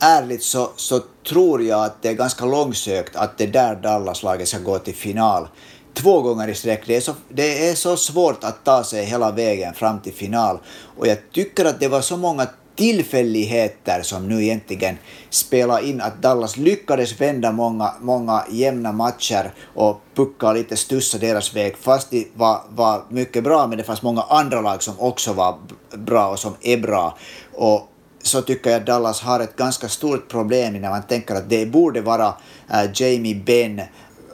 ärligt 0.00 0.42
så, 0.42 0.70
så 0.76 1.00
tror 1.28 1.62
jag 1.62 1.84
att 1.84 2.02
det 2.02 2.08
är 2.08 2.14
ganska 2.14 2.44
långsökt 2.44 3.16
att 3.16 3.38
det 3.38 3.46
där 3.46 3.74
Dallas-laget 3.74 4.48
ska 4.48 4.58
gå 4.58 4.78
till 4.78 4.94
final 4.94 5.48
två 5.94 6.22
gånger 6.22 6.48
i 6.48 6.54
sträck. 6.54 6.82
Det 6.86 6.96
är, 6.96 7.00
så, 7.00 7.12
det 7.28 7.68
är 7.68 7.74
så 7.74 7.96
svårt 7.96 8.44
att 8.44 8.64
ta 8.64 8.84
sig 8.84 9.04
hela 9.04 9.30
vägen 9.30 9.74
fram 9.74 10.00
till 10.00 10.12
final. 10.12 10.58
Och 10.96 11.06
jag 11.06 11.18
tycker 11.32 11.64
att 11.64 11.80
det 11.80 11.88
var 11.88 12.00
så 12.00 12.16
många 12.16 12.46
tillfälligheter 12.76 14.02
som 14.02 14.28
nu 14.28 14.42
egentligen 14.42 14.98
spelar 15.30 15.84
in 15.84 16.00
att 16.00 16.22
Dallas 16.22 16.56
lyckades 16.56 17.20
vända 17.20 17.52
många, 17.52 17.94
många 18.00 18.44
jämna 18.50 18.92
matcher 18.92 19.52
och 19.74 20.00
pucka 20.14 20.52
lite 20.52 20.76
stussa 20.76 21.18
deras 21.18 21.56
väg 21.56 21.76
fast 21.76 22.10
de 22.10 22.28
var, 22.34 22.60
var 22.68 23.02
mycket 23.08 23.44
bra 23.44 23.66
men 23.66 23.78
det 23.78 23.84
fanns 23.84 24.02
många 24.02 24.22
andra 24.22 24.60
lag 24.60 24.82
som 24.82 24.94
också 25.00 25.32
var 25.32 25.58
bra 25.96 26.28
och 26.28 26.38
som 26.38 26.54
är 26.62 26.76
bra. 26.76 27.16
Och 27.54 27.88
så 28.22 28.42
tycker 28.42 28.70
jag 28.70 28.80
att 28.80 28.86
Dallas 28.86 29.20
har 29.20 29.40
ett 29.40 29.56
ganska 29.56 29.88
stort 29.88 30.28
problem 30.28 30.74
när 30.74 30.90
man 30.90 31.02
tänker 31.02 31.34
att 31.34 31.50
det 31.50 31.66
borde 31.66 32.00
vara 32.00 32.34
äh, 32.70 32.90
Jamie 32.94 33.34
Benn 33.34 33.82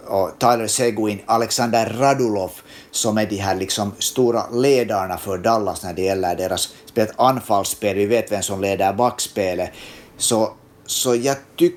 och 0.07 0.31
Tyler 0.39 0.67
Seguin, 0.67 1.21
Alexander 1.27 1.97
Radulov 1.99 2.51
som 2.91 3.19
är 3.19 3.27
de 3.27 3.37
här 3.37 3.55
liksom 3.55 3.93
stora 3.99 4.51
ledarna 4.51 5.19
för 5.19 5.39
Dallas 5.39 5.83
när 5.83 5.93
det 5.93 6.03
gäller 6.03 6.37
deras 6.37 6.75
spel, 6.87 7.09
anfallsspel. 7.17 7.97
Vi 7.97 8.07
vet 8.07 8.33
vem 8.33 8.43
som 8.43 8.61
leder 8.61 8.93
backspelet. 8.93 9.71
Så, 10.17 10.53
så 10.87 11.15
jag 11.15 11.37
tyck, 11.57 11.75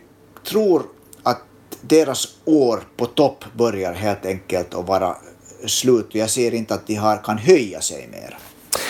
tror 0.48 0.86
att 1.24 1.42
deras 1.82 2.28
år 2.46 2.84
på 2.98 3.06
topp 3.06 3.46
börjar 3.54 3.94
helt 3.94 4.26
enkelt 4.26 4.74
att 4.74 4.88
vara 4.88 5.18
slut. 5.66 6.08
Jag 6.12 6.30
ser 6.30 6.54
inte 6.54 6.74
att 6.74 6.88
de 6.88 6.96
har, 6.96 7.18
kan 7.18 7.38
höja 7.38 7.82
sig 7.82 8.08
mer. 8.12 8.38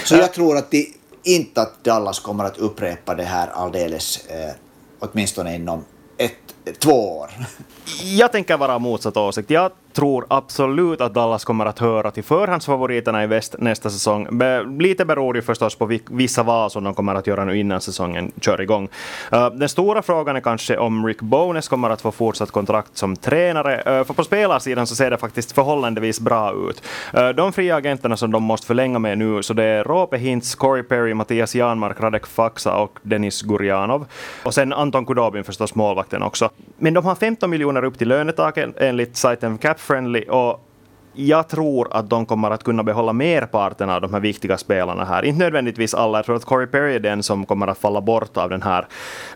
Så 0.06 0.16
jag 0.16 0.34
tror 0.34 0.58
att 0.58 0.72
de, 0.72 0.94
inte 1.24 1.62
att 1.62 1.84
Dallas 1.84 2.20
kommer 2.20 2.44
att 2.44 2.58
upprepa 2.58 3.16
det 3.16 3.24
här 3.24 3.48
alldeles, 3.48 4.26
eh, 4.26 4.52
åtminstone 5.00 5.56
inom 5.56 5.86
två 6.80 7.18
år. 7.18 7.30
Jag 8.04 8.32
tänker 8.32 8.58
vara 8.58 8.80
motsatt 8.80 9.18
åsikt. 9.18 9.50
Jag 9.50 9.72
tror 9.96 10.26
absolut 10.30 11.02
att 11.02 11.14
Dallas 11.14 11.46
kommer 11.46 11.66
att 11.66 11.80
höra 11.80 12.12
till 12.12 12.24
förhandsfavoriterna 12.24 13.24
i 13.24 13.28
väst 13.28 13.56
nästa 13.60 13.90
säsong. 13.90 14.28
Be 14.32 14.64
lite 14.64 15.06
beror 15.06 15.36
ju 15.36 15.42
förstås 15.42 15.76
på 15.76 16.00
vissa 16.10 16.44
val 16.44 16.72
som 16.72 16.84
de 16.84 16.94
kommer 16.94 17.16
att 17.16 17.28
göra 17.28 17.46
nu 17.46 17.58
innan 17.58 17.82
säsongen 17.82 18.32
kör 18.42 18.62
igång. 18.62 18.90
Uh, 19.34 19.50
den 19.50 19.70
stora 19.70 20.02
frågan 20.02 20.36
är 20.36 20.40
kanske 20.40 20.78
om 20.78 21.06
Rick 21.06 21.22
Bones 21.22 21.68
kommer 21.68 21.90
att 21.90 22.02
få 22.02 22.12
fortsatt 22.12 22.52
kontrakt 22.52 22.98
som 22.98 23.16
tränare. 23.16 23.76
Uh, 23.78 24.06
för 24.06 24.14
på 24.14 24.24
spelarsidan 24.24 24.88
så 24.88 24.96
ser 24.96 25.12
det 25.12 25.18
faktiskt 25.18 25.52
förhållandevis 25.52 26.20
bra 26.20 26.54
ut. 26.70 26.84
Uh, 27.18 27.30
de 27.30 27.54
fria 27.54 27.76
agenterna 27.76 28.18
som 28.18 28.32
de 28.32 28.44
måste 28.44 28.68
förlänga 28.68 29.00
med 29.00 29.18
nu, 29.18 29.44
så 29.44 29.54
det 29.54 29.64
är 29.64 29.84
Rope 29.84 30.18
Hintz, 30.18 30.56
Corey 30.56 30.84
Perry, 30.84 31.14
Mattias 31.14 31.56
Janmark, 31.56 32.00
Radek 32.00 32.28
Faxa 32.28 32.76
och 32.76 33.00
Denis 33.02 33.42
Gurjanov. 33.42 34.06
Och 34.44 34.54
sen 34.54 34.74
Anton 34.74 35.06
Kudobin 35.06 35.44
förstås, 35.44 35.76
målvakten 35.76 36.24
också. 36.24 36.50
Men 36.78 36.94
de 36.94 37.06
har 37.06 37.16
15 37.16 37.50
miljoner 37.50 37.84
upp 37.84 37.98
till 37.98 38.08
lönetaket 38.08 38.70
enligt 38.78 39.18
sajten 39.18 39.58
Cap 39.58 39.80
friendly 39.86 40.22
och 40.22 40.66
jag 41.16 41.48
tror 41.48 41.88
att 41.92 42.10
de 42.10 42.26
kommer 42.26 42.52
att 42.52 42.64
kunna 42.64 42.84
behålla 42.84 43.14
merparten 43.14 43.90
av 43.90 44.02
de 44.02 44.14
här 44.14 44.20
viktiga 44.20 44.58
spelarna 44.58 45.06
här. 45.06 45.26
Inte 45.26 45.40
nödvändigtvis 45.40 45.94
alla, 45.94 46.18
jag 46.18 46.26
tror 46.26 46.36
att 46.36 46.46
Corey 46.46 46.68
Perry 46.68 46.96
är 46.96 47.00
den 47.00 47.24
som 47.24 47.46
kommer 47.46 47.68
att 47.68 47.78
falla 47.78 48.02
bort 48.02 48.38
av 48.38 48.50
den 48.50 48.62
här 48.62 48.88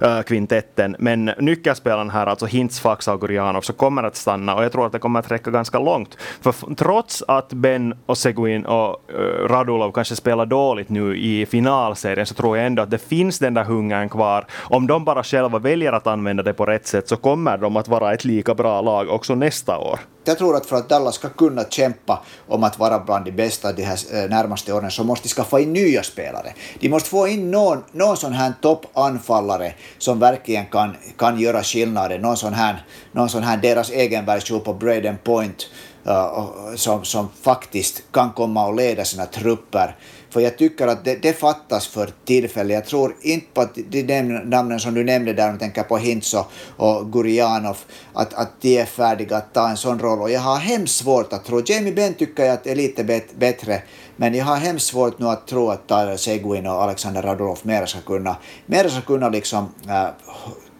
äh, 0.01 0.21
kvintetten. 0.21 0.95
Men 0.99 1.25
nyckelspelarna 1.25 2.13
här, 2.13 2.27
alltså 2.27 2.45
Hintz, 2.45 2.79
Faxa 2.79 3.13
och 3.13 3.21
Gurianov, 3.21 3.61
så 3.61 3.73
kommer 3.73 4.03
att 4.03 4.15
stanna 4.15 4.55
och 4.55 4.63
jag 4.63 4.71
tror 4.71 4.85
att 4.85 4.91
det 4.91 4.99
kommer 4.99 5.19
att 5.19 5.31
räcka 5.31 5.51
ganska 5.51 5.79
långt. 5.79 6.17
För 6.41 6.75
trots 6.75 7.23
att 7.27 7.53
Ben 7.53 7.93
och 8.05 8.17
Seguin 8.17 8.65
och 8.65 9.01
äh, 9.09 9.47
Radulov 9.47 9.91
kanske 9.91 10.15
spelar 10.15 10.45
dåligt 10.45 10.89
nu 10.89 11.17
i 11.17 11.45
finalserien 11.45 12.25
så 12.25 12.33
tror 12.33 12.57
jag 12.57 12.65
ändå 12.65 12.83
att 12.83 12.91
det 12.91 13.07
finns 13.07 13.39
den 13.39 13.53
där 13.53 13.63
hungern 13.63 14.09
kvar. 14.09 14.45
Om 14.57 14.87
de 14.87 15.05
bara 15.05 15.23
själva 15.23 15.59
väljer 15.59 15.91
att 15.93 16.07
använda 16.07 16.43
det 16.43 16.53
på 16.53 16.65
rätt 16.65 16.87
sätt 16.87 17.07
så 17.07 17.15
kommer 17.15 17.57
de 17.57 17.77
att 17.77 17.87
vara 17.87 18.13
ett 18.13 18.25
lika 18.25 18.55
bra 18.55 18.81
lag 18.81 19.09
också 19.09 19.35
nästa 19.35 19.77
år. 19.77 19.99
Jag 20.23 20.37
tror 20.37 20.55
att 20.55 20.65
för 20.65 20.75
att 20.75 20.89
Dallas 20.89 21.15
ska 21.15 21.29
kunna 21.29 21.63
kämpa 21.63 22.23
om 22.47 22.63
att 22.63 22.79
vara 22.79 22.99
bland 22.99 23.25
de 23.25 23.31
bästa 23.31 23.73
de 23.73 23.83
här 23.83 23.99
eh, 24.13 24.29
närmaste 24.29 24.73
åren 24.73 24.91
så 24.91 25.03
måste 25.03 25.27
de 25.27 25.29
skaffa 25.29 25.59
in 25.59 25.73
nya 25.73 26.03
spelare. 26.03 26.53
De 26.79 26.89
måste 26.89 27.09
få 27.09 27.27
in 27.27 27.51
någon, 27.51 27.83
någon 27.91 28.17
sån 28.17 28.33
här 28.33 28.53
toppanfallare 28.61 29.73
som 29.97 30.19
verkligen 30.19 30.65
kan, 30.65 30.95
kan 31.17 31.39
göra 31.39 31.63
skillnaden. 31.63 32.21
Någon 32.21 32.37
sån 32.37 32.53
här, 32.53 32.85
någon 33.11 33.29
sån 33.29 33.43
här 33.43 33.57
deras 33.57 33.89
egen 33.89 34.25
version 34.25 34.61
på 34.61 34.73
Braden 34.73 35.17
Point 35.23 35.67
uh, 36.07 36.45
som, 36.75 37.05
som 37.05 37.29
faktiskt 37.41 38.03
kan 38.11 38.31
komma 38.31 38.67
och 38.67 38.75
leda 38.75 39.05
sina 39.05 39.25
trupper. 39.25 39.95
För 40.29 40.39
jag 40.39 40.57
tycker 40.57 40.87
att 40.87 41.05
det, 41.05 41.15
det 41.15 41.33
fattas 41.33 41.87
för 41.87 42.09
tillfället. 42.25 42.73
Jag 42.73 42.85
tror 42.85 43.15
inte 43.21 43.47
på 43.53 43.61
att 43.61 43.75
de 43.89 44.21
namnen 44.21 44.79
som 44.79 44.93
du 44.93 45.03
nämnde 45.03 45.33
där, 45.33 45.47
om 45.47 45.53
du 45.53 45.59
tänker 45.59 45.83
på 45.83 45.97
Hintz 45.97 46.35
och, 46.77 47.11
Gurianov, 47.11 47.77
att, 48.13 48.33
att 48.33 48.61
de 48.61 48.77
är 48.77 48.85
färdiga 48.85 49.37
att 49.37 49.53
ta 49.53 49.69
en 49.69 49.77
sån 49.77 49.99
roll. 49.99 50.21
Och 50.21 50.31
jag 50.31 50.39
har 50.39 50.57
hemskt 50.57 50.95
svårt 50.95 51.33
att 51.33 51.45
tro, 51.45 51.61
Jamie 51.65 51.93
Benn 51.93 52.13
tycker 52.13 52.43
jag 52.43 52.53
att 52.53 52.67
är 52.67 52.75
lite 52.75 53.03
bet, 53.03 53.35
bättre, 53.35 53.81
men 54.15 54.33
jag 54.33 54.45
har 54.45 54.55
hemskt 54.55 54.85
svårt 54.85 55.19
nu 55.19 55.25
att 55.25 55.47
tro 55.47 55.69
att 55.69 55.87
Tyler 55.87 56.17
Seguin 56.17 56.67
och 56.67 56.83
Alexander 56.83 57.21
Radulov 57.21 57.59
mera 57.63 57.87
ska 57.87 57.99
kunna, 58.01 58.35
mera 58.65 58.89
ska 58.89 59.01
kunna 59.01 59.29
liksom 59.29 59.69
äh, 59.87 60.07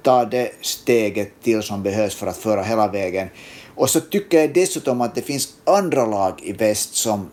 ta 0.03 0.25
det 0.25 0.51
steget 0.61 1.31
till 1.43 1.63
som 1.63 1.83
behövs 1.83 2.15
för 2.15 2.27
att 2.27 2.37
föra 2.37 2.61
hela 2.63 2.87
vägen. 2.87 3.27
Och 3.75 3.89
så 3.89 3.99
tycker 3.99 4.39
jag 4.39 4.53
dessutom 4.53 5.01
att 5.01 5.15
det 5.15 5.21
finns 5.21 5.49
andra 5.63 6.05
lag 6.05 6.39
i 6.43 6.53
väst 6.53 6.95
som, 6.95 7.29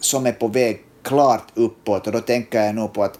som 0.00 0.26
är 0.26 0.32
på 0.32 0.48
väg 0.48 0.85
klart 1.06 1.44
uppåt 1.54 2.06
och 2.06 2.12
då 2.12 2.20
tänker 2.20 2.62
jag 2.62 2.74
nog 2.74 2.92
på 2.92 3.02
att 3.04 3.18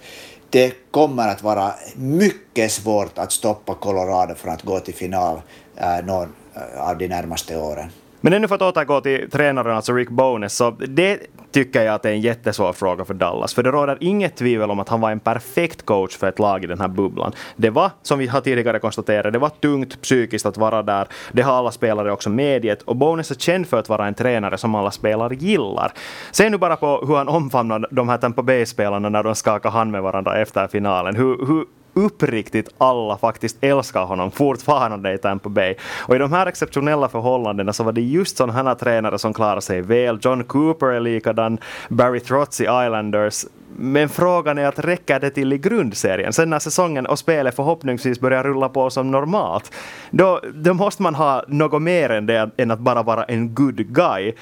det 0.51 0.75
kommer 0.91 1.29
att 1.29 1.43
vara 1.43 1.75
mycket 1.97 2.73
svårt 2.73 3.19
att 3.19 3.33
stoppa 3.33 3.75
Colorado 3.75 4.35
från 4.35 4.53
att 4.53 4.63
gå 4.63 4.81
till 4.81 4.95
final 4.95 5.41
äh, 5.77 6.05
någon 6.05 6.35
eh, 6.55 6.89
av 6.89 6.99
de 6.99 7.09
närmaste 7.09 7.57
åren. 7.57 7.91
Men 8.21 8.33
ännu 8.33 8.49
för 8.49 8.55
att 8.55 8.63
återgå 8.63 9.01
till 9.01 9.31
tränaren, 9.31 9.77
alltså 9.77 9.93
Rick 9.93 10.09
Bones, 10.09 10.57
så 10.57 10.71
det 10.71 11.21
tycker 11.53 11.83
jag 11.83 11.95
att 11.95 12.03
det 12.03 12.09
är 12.09 12.13
en 12.13 12.21
jättesvår 12.21 12.73
fråga 12.73 13.05
för 13.05 13.15
Dallas. 13.15 13.55
För 13.55 13.63
det 13.63 13.71
råder 13.71 13.99
inget 14.01 14.37
tvivel 14.37 14.71
om 14.71 14.81
att 14.81 14.89
han 14.89 15.01
var 15.01 15.11
en 15.11 15.21
perfekt 15.21 15.87
coach 15.87 16.17
för 16.17 16.29
ett 16.29 16.39
lag 16.39 16.65
i 16.65 16.67
den 16.67 16.81
här 16.81 16.89
bubblan. 16.89 17.33
Det 17.57 17.71
var, 17.71 17.91
som 18.03 18.19
vi 18.19 18.27
har 18.27 18.41
tidigare 18.41 18.79
konstaterat, 18.79 19.33
det 19.33 19.39
var 19.39 19.49
tungt 19.49 20.03
psykiskt 20.03 20.47
att 20.47 20.57
vara 20.57 20.83
där. 20.83 21.09
Det 21.33 21.43
har 21.43 21.53
alla 21.53 21.71
spelare 21.71 22.13
också 22.13 22.31
medgett. 22.31 22.83
Och 22.83 22.97
Bones 22.97 23.31
är 23.31 23.35
känd 23.35 23.67
för 23.67 23.79
att 23.79 23.89
vara 23.89 24.07
en 24.07 24.15
tränare 24.15 24.59
som 24.59 24.75
alla 24.75 24.91
spelare 24.91 25.35
gillar. 25.35 25.93
Se 26.31 26.51
nu 26.51 26.59
bara 26.59 26.77
på 26.77 27.05
hur 27.07 27.17
han 27.17 27.29
omfamnar 27.29 27.89
de 27.91 28.09
här 28.09 28.19
Tampa 28.19 28.43
Bay-spelarna 28.43 29.09
när 29.09 29.23
de 29.23 29.35
skakar 29.35 29.71
hand 29.71 29.93
med 29.93 30.03
varandra 30.03 30.39
efter 30.39 30.69
finalen. 30.69 31.17
Hur, 31.17 31.47
hur 31.47 31.65
uppriktigt 31.97 32.69
alla 32.79 33.19
faktiskt 33.19 33.57
älskar 33.61 34.05
honom 34.05 34.31
fortfarande 34.31 35.13
i 35.13 35.19
Tampa 35.19 35.49
Bay. 35.49 35.75
Och 35.99 36.15
i 36.15 36.19
de 36.19 36.33
här 36.33 36.47
exceptionella 36.47 37.09
förhållandena 37.09 37.73
så 37.73 37.85
var 37.85 37.93
det 37.93 38.01
just 38.01 38.37
sådana 38.37 38.53
här 38.53 38.75
tränare 38.75 39.19
som 39.19 39.35
klarar 39.35 39.61
sig 39.61 39.83
väl. 39.83 40.19
John 40.23 40.45
Cooper 40.45 40.87
är 40.87 41.01
likadan, 41.01 41.59
Barry 41.89 42.21
Trotz 42.21 42.61
i 42.61 42.65
Islanders. 42.65 43.45
Men 43.79 44.09
frågan 44.09 44.59
är 44.59 44.67
att 44.67 44.79
räcker 44.79 45.21
det 45.21 45.31
till 45.31 45.53
i 45.53 45.59
grundserien? 45.59 46.33
Sen 46.33 46.51
när 46.51 46.59
säsongen 46.59 47.07
och 47.07 47.19
spelet 47.19 47.57
förhoppningsvis 47.57 48.21
börjar 48.21 48.45
rulla 48.45 48.69
på 48.69 48.91
som 48.91 49.11
normalt, 49.11 49.73
då, 50.11 50.41
då 50.55 50.75
måste 50.75 51.03
man 51.03 51.15
ha 51.15 51.45
något 51.49 51.83
mer 51.83 52.11
än 52.11 52.27
det 52.27 52.51
än 52.57 52.71
att 52.71 52.79
bara 52.79 53.03
vara 53.03 53.25
en 53.25 53.55
good 53.55 53.87
guy. 53.87 54.33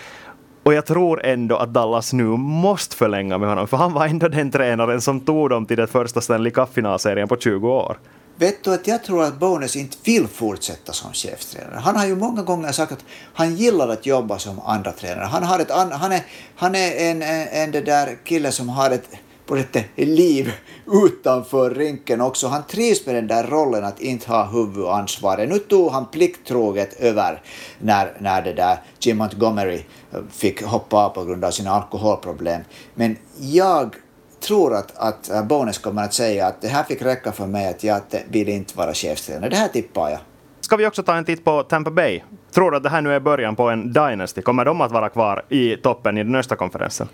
Och 0.64 0.74
jag 0.74 0.86
tror 0.86 1.26
ändå 1.26 1.56
att 1.56 1.72
Dallas 1.72 2.12
nu 2.12 2.24
måste 2.36 2.96
förlänga 2.96 3.38
med 3.38 3.48
honom, 3.48 3.68
för 3.68 3.76
han 3.76 3.92
var 3.92 4.06
ändå 4.06 4.28
den 4.28 4.50
tränaren 4.50 5.00
som 5.00 5.20
tog 5.20 5.50
dem 5.50 5.66
till 5.66 5.76
den 5.76 5.88
första 5.88 6.20
Stanley 6.20 6.52
Cup-finalserien 6.52 7.28
på 7.28 7.36
20 7.36 7.68
år. 7.68 7.98
Vet 8.36 8.64
du 8.64 8.74
att 8.74 8.86
jag 8.86 9.04
tror 9.04 9.22
att 9.22 9.38
Bones 9.38 9.76
inte 9.76 9.96
vill 10.04 10.28
fortsätta 10.28 10.92
som 10.92 11.12
chefstränare. 11.12 11.80
Han 11.80 11.96
har 11.96 12.06
ju 12.06 12.16
många 12.16 12.42
gånger 12.42 12.72
sagt 12.72 12.92
att 12.92 13.04
han 13.34 13.54
gillar 13.54 13.88
att 13.88 14.06
jobba 14.06 14.38
som 14.38 14.60
andra 14.60 14.92
tränare. 14.92 15.24
Han, 15.24 15.42
har 15.42 15.58
ett, 15.58 15.70
han 15.70 16.12
är, 16.12 16.20
han 16.56 16.74
är 16.74 17.10
en, 17.10 17.22
en, 17.22 17.48
en 17.48 17.70
det 17.70 17.80
där 17.80 18.16
kille 18.24 18.52
som 18.52 18.68
har 18.68 18.90
ett 18.90 19.08
på 19.46 19.56
ett 19.56 19.76
liv 19.96 20.52
utanför 21.04 21.70
rinken 21.70 22.20
också. 22.20 22.48
Han 22.48 22.62
trivs 22.62 23.06
med 23.06 23.14
den 23.14 23.26
där 23.26 23.46
rollen 23.46 23.84
att 23.84 24.00
inte 24.00 24.30
ha 24.30 24.44
huvudansvaret. 24.44 25.48
Nu 25.48 25.58
tog 25.58 25.92
han 25.92 26.06
plikttroget 26.06 27.00
över 27.00 27.42
när, 27.78 28.12
när 28.18 28.42
det 28.42 28.52
där 28.52 28.78
Jim 28.98 29.16
Montgomery 29.16 29.84
eh, 30.12 30.20
fick 30.30 30.62
hoppa 30.62 30.96
av 30.96 31.08
på 31.08 31.24
grund 31.24 31.44
av 31.44 31.50
sina 31.50 31.70
alkoholproblem. 31.70 32.60
Men 32.94 33.16
jag 33.38 33.96
tror 34.40 34.74
att, 34.74 34.96
att 34.96 35.30
eh, 35.30 35.44
Bones 35.44 35.78
kommer 35.78 36.04
att 36.04 36.14
säga 36.14 36.46
att 36.46 36.60
det 36.60 36.68
här 36.68 36.82
fick 36.82 37.02
räcka 37.02 37.32
för 37.32 37.46
mig, 37.46 37.68
att 37.68 37.84
jag 37.84 38.00
vill 38.28 38.48
inte 38.48 38.76
vara 38.76 38.94
chefstränare. 38.94 39.50
Det 39.50 39.56
här 39.56 39.68
tippar 39.68 40.10
jag. 40.10 40.20
Ska 40.60 40.76
vi 40.76 40.86
också 40.86 41.02
ta 41.02 41.14
en 41.14 41.24
titt 41.24 41.44
på 41.44 41.62
Tampa 41.62 41.90
Bay? 41.90 42.22
Tror 42.54 42.70
du 42.70 42.76
att 42.76 42.82
det 42.82 42.88
här 42.88 43.00
nu 43.00 43.14
är 43.14 43.20
början 43.20 43.56
på 43.56 43.70
en 43.70 43.92
dynasty? 43.92 44.42
Kommer 44.42 44.64
de 44.64 44.80
att 44.80 44.92
vara 44.92 45.08
kvar 45.08 45.44
i 45.48 45.76
toppen 45.76 46.18
i 46.18 46.24
den 46.24 46.34
östra 46.34 46.56
konferensen? 46.56 47.08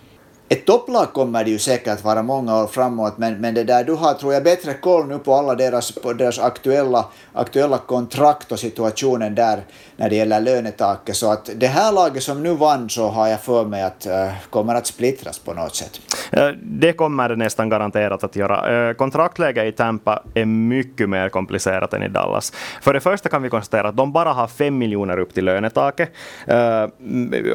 Ett 0.52 0.66
topplag 0.66 1.12
kommer 1.12 1.44
det 1.44 1.50
ju 1.50 1.58
säkert 1.58 2.04
vara 2.04 2.22
många 2.22 2.62
år 2.62 2.66
framåt, 2.66 3.18
men, 3.18 3.40
men 3.40 3.54
det 3.54 3.64
där, 3.64 3.84
du 3.84 3.92
har 3.92 4.14
tror 4.14 4.34
jag 4.34 4.44
bättre 4.44 4.74
koll 4.74 5.06
nu 5.06 5.18
på 5.18 5.34
alla 5.34 5.54
deras, 5.54 5.92
på 5.92 6.12
deras 6.12 6.38
aktuella, 6.38 7.06
aktuella 7.32 7.78
kontrakt 7.78 8.52
och 8.52 8.58
situationen 8.58 9.34
där 9.34 9.60
när 9.96 10.10
det 10.10 10.16
gäller 10.16 10.40
lönetaket. 10.40 11.16
Så 11.16 11.32
att 11.32 11.50
det 11.56 11.66
här 11.66 11.92
laget 11.92 12.22
som 12.22 12.42
nu 12.42 12.54
vann 12.54 12.90
så 12.90 13.08
har 13.08 13.28
jag 13.28 13.40
för 13.40 13.64
mig 13.64 13.82
att 13.82 14.06
äh, 14.06 14.28
kommer 14.50 14.74
att 14.74 14.86
splittras 14.86 15.38
på 15.38 15.54
något 15.54 15.74
sätt. 15.74 16.00
Eh, 16.32 16.48
det 16.62 16.92
kommer 16.92 17.28
det 17.28 17.36
nästan 17.36 17.68
garanterat 17.68 18.24
att 18.24 18.36
göra. 18.36 18.88
Eh, 18.88 18.94
kontraktläget 18.94 19.64
i 19.64 19.72
Tampa 19.72 20.22
är 20.34 20.44
mycket 20.44 21.08
mer 21.08 21.28
komplicerat 21.28 21.94
än 21.94 22.02
i 22.02 22.08
Dallas. 22.08 22.52
För 22.82 22.94
det 22.94 23.00
första 23.00 23.28
kan 23.28 23.42
vi 23.42 23.50
konstatera 23.50 23.88
att 23.88 23.96
de 23.96 24.12
bara 24.12 24.32
har 24.32 24.46
fem 24.46 24.78
miljoner 24.78 25.18
upp 25.18 25.34
till 25.34 25.44
lönetaket. 25.44 26.10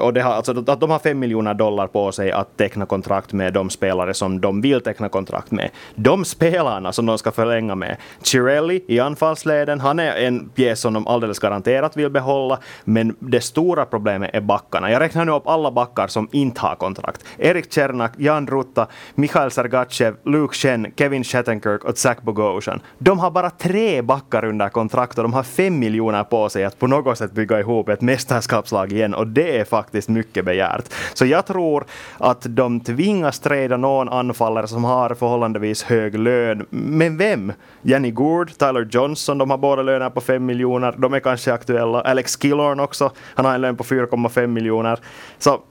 Och 0.01 0.13
det 0.13 0.21
har, 0.21 0.33
alltså, 0.33 0.63
att 0.67 0.79
de 0.79 0.89
har 0.89 0.99
fem 0.99 1.19
miljoner 1.19 1.53
dollar 1.53 1.87
på 1.87 2.11
sig 2.11 2.31
att 2.31 2.57
teckna 2.57 2.84
kontrakt 2.85 3.33
med 3.33 3.53
de 3.53 3.69
spelare 3.69 4.13
som 4.13 4.41
de 4.41 4.61
vill 4.61 4.81
teckna 4.81 5.09
kontrakt 5.09 5.51
med. 5.51 5.69
De 5.95 6.25
spelarna 6.25 6.91
som 6.91 7.05
de 7.05 7.17
ska 7.17 7.31
förlänga 7.31 7.75
med, 7.75 7.97
Cirelli 8.21 8.83
i 8.87 8.99
anfallsleden, 8.99 9.79
han 9.79 9.99
är 9.99 10.15
en 10.15 10.49
pjäs 10.49 10.79
som 10.79 10.93
de 10.93 11.07
alldeles 11.07 11.39
garanterat 11.39 11.97
vill 11.97 12.09
behålla 12.09 12.25
behålla, 12.25 12.59
men 12.83 13.15
det 13.19 13.41
stora 13.41 13.85
problemet 13.85 14.29
är 14.33 14.41
backarna. 14.41 14.91
Jag 14.91 14.99
räknar 14.99 15.25
nu 15.25 15.31
upp 15.31 15.47
alla 15.47 15.71
backar 15.71 16.07
som 16.07 16.27
inte 16.31 16.61
har 16.61 16.75
kontrakt. 16.75 17.25
Erik 17.37 17.73
Cernak, 17.73 18.11
Jan 18.17 18.47
Rutta, 18.47 18.87
Mikhail 19.15 19.51
Sergachev, 19.51 20.15
Luke 20.25 20.55
Chen, 20.55 20.91
Kevin 20.97 21.23
Shattenkirk 21.23 21.83
och 21.83 21.97
Zach 21.97 22.17
Bogosian. 22.21 22.81
De 22.97 23.19
har 23.19 23.31
bara 23.31 23.49
tre 23.49 24.01
backar 24.01 24.45
under 24.45 24.69
kontrakt 24.69 25.17
och 25.17 25.23
de 25.23 25.33
har 25.33 25.43
fem 25.43 25.79
miljoner 25.79 26.23
på 26.23 26.49
sig 26.49 26.65
att 26.65 26.79
på 26.79 26.87
något 26.87 27.17
sätt 27.17 27.31
bygga 27.31 27.59
ihop 27.59 27.89
ett 27.89 28.01
mästerskapslag 28.01 28.91
igen 28.91 29.13
och 29.13 29.27
det 29.27 29.59
är 29.59 29.65
faktiskt 29.65 30.09
mycket 30.09 30.45
begärt. 30.45 30.85
Så 31.13 31.25
jag 31.25 31.45
tror 31.45 31.85
att 32.17 32.45
de 32.49 32.74
tvingas 32.79 33.39
träda 33.39 33.77
någon 33.77 34.09
anfallare 34.09 34.67
som 34.67 34.83
har 34.83 35.15
förhållandevis 35.15 35.83
hög 35.83 36.19
lön. 36.19 36.65
Men 36.69 37.17
vem? 37.17 37.53
Jenny 37.81 38.11
Gourd, 38.11 38.57
Tyler 38.57 38.87
Johnson, 38.91 39.37
de 39.37 39.49
har 39.49 39.57
båda 39.57 39.81
löner 39.81 40.09
på 40.09 40.21
fem 40.21 40.45
miljoner. 40.45 40.95
De 40.97 41.13
är 41.13 41.19
kanske 41.19 41.53
aktuella. 41.53 42.01
Alex 42.01 42.35
Killorn 42.35 42.79
också. 42.79 43.11
Han 43.17 43.45
har 43.45 43.55
en 43.55 43.61
lön 43.61 43.77
på 43.77 43.83
4,5 43.83 44.47
miljoner. 44.47 44.99
Så 45.39 45.61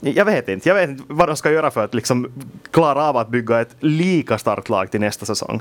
jag 0.00 0.24
vet 0.24 0.48
inte. 0.48 0.68
Jag 0.68 0.74
vet 0.74 0.88
inte 0.90 1.02
vad 1.06 1.28
de 1.28 1.36
ska 1.36 1.50
göra 1.50 1.70
för 1.70 1.84
att 1.84 1.94
liksom 1.94 2.32
klara 2.70 3.04
av 3.04 3.16
att 3.16 3.28
bygga 3.28 3.60
ett 3.60 3.76
lika 3.80 4.38
starkt 4.38 4.68
lag 4.68 4.90
till 4.90 5.00
nästa 5.00 5.26
säsong. 5.26 5.60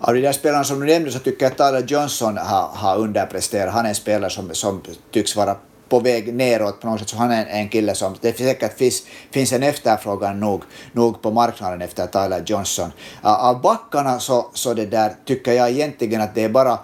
Av 0.00 0.14
de 0.14 0.20
där 0.20 0.32
spelarna 0.32 0.64
som 0.64 0.80
du 0.80 0.86
nämnde 0.86 1.10
så 1.10 1.18
tycker 1.18 1.44
jag 1.44 1.52
att 1.52 1.56
Tyler 1.58 1.84
Johnson 1.86 2.36
har, 2.36 2.68
har 2.74 2.98
underpresterat. 2.98 3.74
Han 3.74 3.84
är 3.84 3.88
en 3.88 3.94
spelare 3.94 4.30
som, 4.30 4.48
som 4.52 4.82
tycks 5.10 5.36
vara 5.36 5.56
på 5.88 6.00
väg 6.00 6.34
neråt 6.34 6.80
på 6.80 6.86
något 6.86 7.00
sätt, 7.00 7.08
så 7.08 7.16
han 7.16 7.30
är 7.30 7.46
en 7.46 7.68
kille 7.68 7.94
som, 7.94 8.16
det 8.20 8.38
säkert 8.38 8.78
finns, 8.78 9.02
finns 9.30 9.52
en 9.52 9.62
efterfrågan 9.62 10.40
nog, 10.40 10.62
nog 10.92 11.22
på 11.22 11.30
marknaden 11.30 11.82
efter 11.82 12.06
Tyler 12.06 12.42
Johnson. 12.46 12.92
Uh, 13.24 13.44
av 13.44 13.60
backarna 13.60 14.20
så, 14.20 14.50
så 14.54 14.74
det 14.74 14.86
där 14.86 15.14
tycker 15.24 15.52
jag 15.52 15.70
egentligen 15.70 16.20
att 16.20 16.34
det 16.34 16.44
är 16.44 16.48
bara 16.48 16.78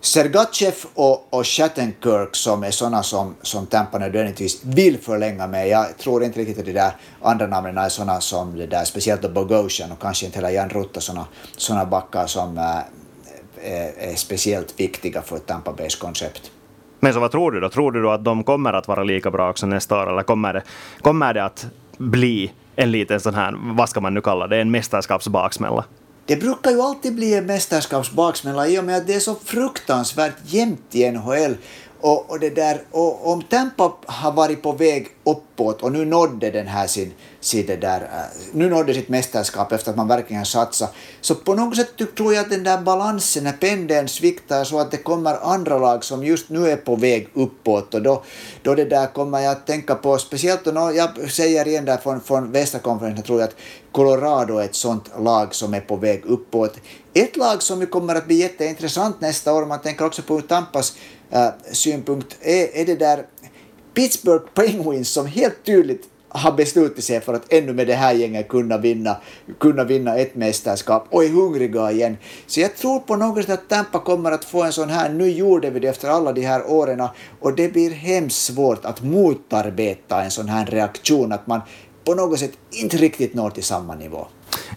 Sergachev 0.00 0.74
och, 0.94 1.34
och 1.34 1.46
Shattenkirk 1.46 2.36
som 2.36 2.62
är 2.62 2.70
sådana 2.70 3.02
som, 3.02 3.34
som 3.42 3.66
Tampa 3.66 3.98
nödvändigtvis 3.98 4.64
vill 4.64 4.98
förlänga 4.98 5.46
med. 5.46 5.68
Jag 5.68 5.98
tror 5.98 6.24
inte 6.24 6.40
riktigt 6.40 6.58
att 6.58 6.64
de 6.64 6.72
där 6.72 6.96
andra 7.22 7.46
namnen 7.46 7.78
är 7.78 7.88
sådana 7.88 8.20
som 8.20 8.58
det 8.58 8.66
där, 8.66 8.84
speciellt 8.84 9.22
då 9.22 9.28
Bogosian 9.28 9.92
och 9.92 10.00
kanske 10.00 10.26
inte 10.26 10.38
heller 10.38 10.50
Jan 10.50 10.68
Rutta, 10.68 11.00
sådana, 11.00 11.26
sådana 11.56 11.84
backar 11.84 12.26
som 12.26 12.58
äh, 12.58 12.64
är, 13.62 13.92
är, 13.98 14.14
speciellt 14.14 14.80
viktiga 14.80 15.22
för 15.22 15.38
Tampa 15.38 15.72
Bays 15.72 15.96
koncept. 15.96 16.50
Men 17.00 17.12
så 17.12 17.20
vad 17.20 17.30
tror 17.30 17.52
du 17.52 17.60
då? 17.60 17.68
Tror 17.68 17.92
du 17.92 18.02
då 18.02 18.10
att 18.10 18.24
de 18.24 18.44
kommer 18.44 18.72
att 18.72 18.88
vara 18.88 19.02
lika 19.02 19.30
bra 19.30 19.50
också 19.50 19.66
nästa 19.66 20.02
år 20.02 20.10
eller 20.12 20.22
kommer 20.22 20.52
det, 20.52 20.62
kommer 21.00 21.34
det 21.34 21.44
att 21.44 21.66
bli 21.98 22.52
en 22.76 22.90
liten 22.90 23.20
sån 23.20 23.34
här, 23.34 23.54
vad 23.58 23.88
ska 23.88 24.00
man 24.00 24.14
nu 24.14 24.20
kalla 24.20 24.46
det, 24.46 24.60
en 24.60 24.70
mästerskapsbaksmälla? 24.70 25.84
Det 26.26 26.36
brukar 26.36 26.70
ju 26.70 26.80
alltid 26.80 27.14
bli 27.14 27.34
en 27.34 27.46
mästerskapsbaksmälla 27.46 28.68
i 28.68 28.78
och 28.78 28.84
med 28.84 28.96
att 28.96 29.06
det 29.06 29.14
är 29.14 29.20
så 29.20 29.34
fruktansvärt 29.34 30.34
jämnt 30.44 30.94
i 30.94 31.10
NHL. 31.10 31.56
Och, 32.00 32.30
och, 32.30 32.40
det 32.40 32.50
där, 32.50 32.82
och 32.90 33.32
om 33.32 33.42
Tampa 33.42 33.92
har 34.06 34.32
varit 34.32 34.62
på 34.62 34.72
väg 34.72 35.08
uppåt 35.24 35.82
och 35.82 35.92
nu 35.92 36.04
nådde 36.04 36.50
den 36.50 36.66
här 36.66 36.86
sin, 36.86 37.12
sin 37.40 37.66
det 37.66 37.76
där, 37.76 38.00
äh, 38.00 38.08
nu 38.52 38.70
nådde 38.70 38.94
sitt 38.94 39.08
mästerskap 39.08 39.72
efter 39.72 39.90
att 39.90 39.96
man 39.96 40.08
verkligen 40.08 40.46
satsat, 40.46 40.94
så 41.20 41.34
på 41.34 41.54
något 41.54 41.76
sätt 41.76 42.16
tror 42.16 42.34
jag 42.34 42.42
att 42.42 42.50
den 42.50 42.64
där 42.64 42.78
balansen, 42.78 43.44
när 43.44 43.52
pendeln 43.52 44.08
sviktar 44.08 44.64
så 44.64 44.78
att 44.78 44.90
det 44.90 44.96
kommer 44.96 45.52
andra 45.52 45.78
lag 45.78 46.04
som 46.04 46.24
just 46.24 46.48
nu 46.48 46.68
är 46.70 46.76
på 46.76 46.96
väg 46.96 47.28
uppåt 47.34 47.94
och 47.94 48.02
då, 48.02 48.22
då 48.62 48.74
det 48.74 48.84
där 48.84 49.06
kommer 49.06 49.40
jag 49.40 49.52
att 49.52 49.66
tänka 49.66 49.94
på, 49.94 50.18
speciellt 50.18 50.66
och 50.66 50.94
jag 50.94 51.30
säger 51.30 51.68
igen 51.68 51.84
där 51.84 51.96
från, 51.96 52.20
från 52.20 52.52
västra 52.52 52.80
konferensen, 52.80 53.24
tror 53.24 53.40
jag 53.40 53.48
att 53.48 53.56
Colorado 53.92 54.58
är 54.58 54.64
ett 54.64 54.74
sånt 54.74 55.10
lag 55.18 55.54
som 55.54 55.74
är 55.74 55.80
på 55.80 55.96
väg 55.96 56.24
uppåt. 56.26 56.76
Ett 57.14 57.36
lag 57.36 57.62
som 57.62 57.86
kommer 57.86 58.14
att 58.14 58.26
bli 58.26 58.34
jätteintressant 58.34 59.20
nästa 59.20 59.54
år, 59.54 59.66
man 59.66 59.80
tänker 59.80 60.04
också 60.04 60.22
på 60.22 60.40
Tampas 60.40 60.96
äh, 61.30 61.48
synpunkt, 61.72 62.36
är, 62.40 62.76
är 62.76 62.86
det 62.86 62.96
där 62.96 63.26
Pittsburgh 63.94 64.44
Penguins 64.54 65.08
som 65.08 65.26
helt 65.26 65.64
tydligt 65.64 66.08
har 66.28 66.52
beslutat 66.52 67.04
sig 67.04 67.20
för 67.20 67.34
att 67.34 67.52
ännu 67.52 67.72
med 67.72 67.86
det 67.86 67.94
här 67.94 68.14
gänget 68.14 68.48
kunna 68.48 68.78
vinna, 68.78 69.16
kunna 69.58 69.84
vinna 69.84 70.16
ett 70.16 70.34
mästerskap 70.34 71.06
och 71.10 71.24
är 71.24 71.28
hungriga 71.28 71.90
igen. 71.90 72.16
Så 72.46 72.60
jag 72.60 72.76
tror 72.76 73.00
på 73.00 73.16
något 73.16 73.44
sätt 73.44 73.52
att 73.52 73.68
Tampa 73.68 73.98
kommer 73.98 74.32
att 74.32 74.44
få 74.44 74.62
en 74.62 74.72
sån 74.72 74.90
här, 74.90 75.12
nu 75.12 75.30
gjorde 75.30 75.70
vi 75.70 75.80
det 75.80 75.88
efter 75.88 76.08
alla 76.08 76.32
de 76.32 76.40
här 76.40 76.70
åren 76.70 77.08
och 77.40 77.56
det 77.56 77.68
blir 77.68 77.90
hemskt 77.90 78.42
svårt 78.42 78.84
att 78.84 79.02
motarbeta 79.02 80.22
en 80.22 80.30
sån 80.30 80.48
här 80.48 80.66
reaktion, 80.66 81.32
att 81.32 81.46
man 81.46 81.60
på 82.04 82.14
något 82.14 82.38
sätt 82.38 82.52
inte 82.70 82.96
riktigt 82.96 83.34
når 83.34 83.50
till 83.50 83.64
samma 83.64 83.94
nivå. 83.94 84.26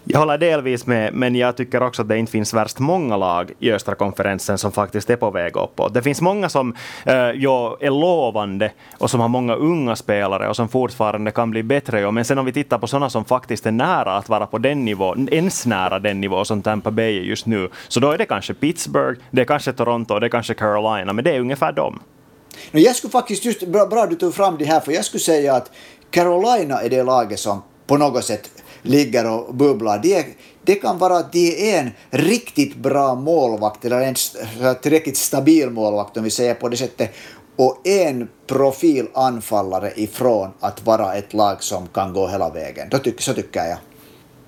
Jag 0.04 0.18
håller 0.18 0.38
delvis 0.38 0.86
med, 0.86 1.14
men 1.14 1.34
jag 1.34 1.56
tycker 1.56 1.82
också 1.82 2.02
att 2.02 2.08
det 2.08 2.18
inte 2.18 2.32
finns 2.32 2.54
värst 2.54 2.78
många 2.78 3.16
lag 3.16 3.52
i 3.58 3.72
östra 3.72 3.94
konferensen 3.94 4.58
som 4.58 4.72
faktiskt 4.72 5.10
är 5.10 5.16
på 5.16 5.30
väg 5.30 5.56
uppåt. 5.56 5.94
Det 5.94 6.02
finns 6.02 6.20
många 6.20 6.48
som 6.48 6.74
eh, 7.06 7.20
äh, 7.20 7.30
ja, 7.30 7.76
är 7.80 7.90
lovande 7.90 8.72
och 8.98 9.10
som 9.10 9.20
har 9.20 9.28
många 9.28 9.54
unga 9.54 9.96
spelare 9.96 10.48
och 10.48 10.56
som 10.56 10.68
fortfarande 10.68 11.30
kan 11.30 11.50
bli 11.50 11.62
bättre. 11.62 12.10
Men 12.10 12.24
sen 12.24 12.38
om 12.38 12.44
vi 12.44 12.52
tittar 12.52 12.78
på 12.78 12.86
sådana 12.86 13.10
som 13.10 13.24
faktiskt 13.24 13.66
är 13.66 13.72
nära 13.72 14.16
att 14.16 14.28
vara 14.28 14.46
på 14.46 14.58
den 14.58 14.84
nivån, 14.84 15.28
ens 15.32 15.66
nära 15.66 15.98
den 15.98 16.20
nivå 16.20 16.44
som 16.44 16.62
Tampa 16.62 16.90
Bay 16.90 17.18
är 17.18 17.22
just 17.22 17.46
nu, 17.46 17.68
så 17.88 18.00
då 18.00 18.10
är 18.10 18.18
det 18.18 18.26
kanske 18.26 18.54
Pittsburgh, 18.54 19.20
det 19.30 19.40
är 19.40 19.44
kanske 19.44 19.72
Toronto, 19.72 20.18
det 20.18 20.26
är 20.26 20.30
kanske 20.30 20.54
Carolina, 20.54 21.12
men 21.12 21.24
det 21.24 21.34
är 21.34 21.40
ungefär 21.40 21.72
dem. 21.72 22.00
Jag 22.70 22.96
skulle 22.96 23.10
faktiskt, 23.10 23.44
just 23.44 23.66
bra, 23.66 23.86
bra 23.86 24.06
du 24.06 24.16
tog 24.16 24.34
fram 24.34 24.56
det 24.58 24.64
här, 24.64 24.80
för 24.80 24.92
jag 24.92 25.04
skulle 25.04 25.20
säga 25.20 25.54
att 25.54 25.70
Carolina 26.10 26.82
är 26.82 26.90
det 26.90 27.02
laget 27.02 27.38
som 27.38 27.62
på 27.86 27.96
något 27.96 28.24
sätt 28.24 28.50
ligger 28.82 29.30
och 29.30 29.54
bubblar. 29.54 29.98
Det, 30.02 30.26
det 30.64 30.74
kan 30.74 30.98
vara 30.98 31.16
att 31.16 31.32
de 31.32 31.72
är 31.72 31.80
en 31.80 31.90
riktigt 32.10 32.76
bra 32.76 33.14
målvakt, 33.14 33.84
eller 33.84 34.00
en 34.00 34.14
tillräckligt 34.82 35.16
stabil 35.16 35.70
målvakt 35.70 36.16
om 36.16 36.24
vi 36.24 36.30
säger 36.30 36.54
på 36.54 36.68
det 36.68 36.76
sättet, 36.76 37.14
och 37.56 37.86
en 37.86 38.28
profilanfallare 38.46 39.92
ifrån 39.96 40.50
att 40.60 40.86
vara 40.86 41.14
ett 41.14 41.34
lag 41.34 41.62
som 41.62 41.86
kan 41.86 42.12
gå 42.12 42.28
hela 42.28 42.50
vägen. 42.50 42.88
Då 42.90 42.98
tyck, 42.98 43.20
så 43.20 43.34
tycker 43.34 43.64
jag. 43.64 43.78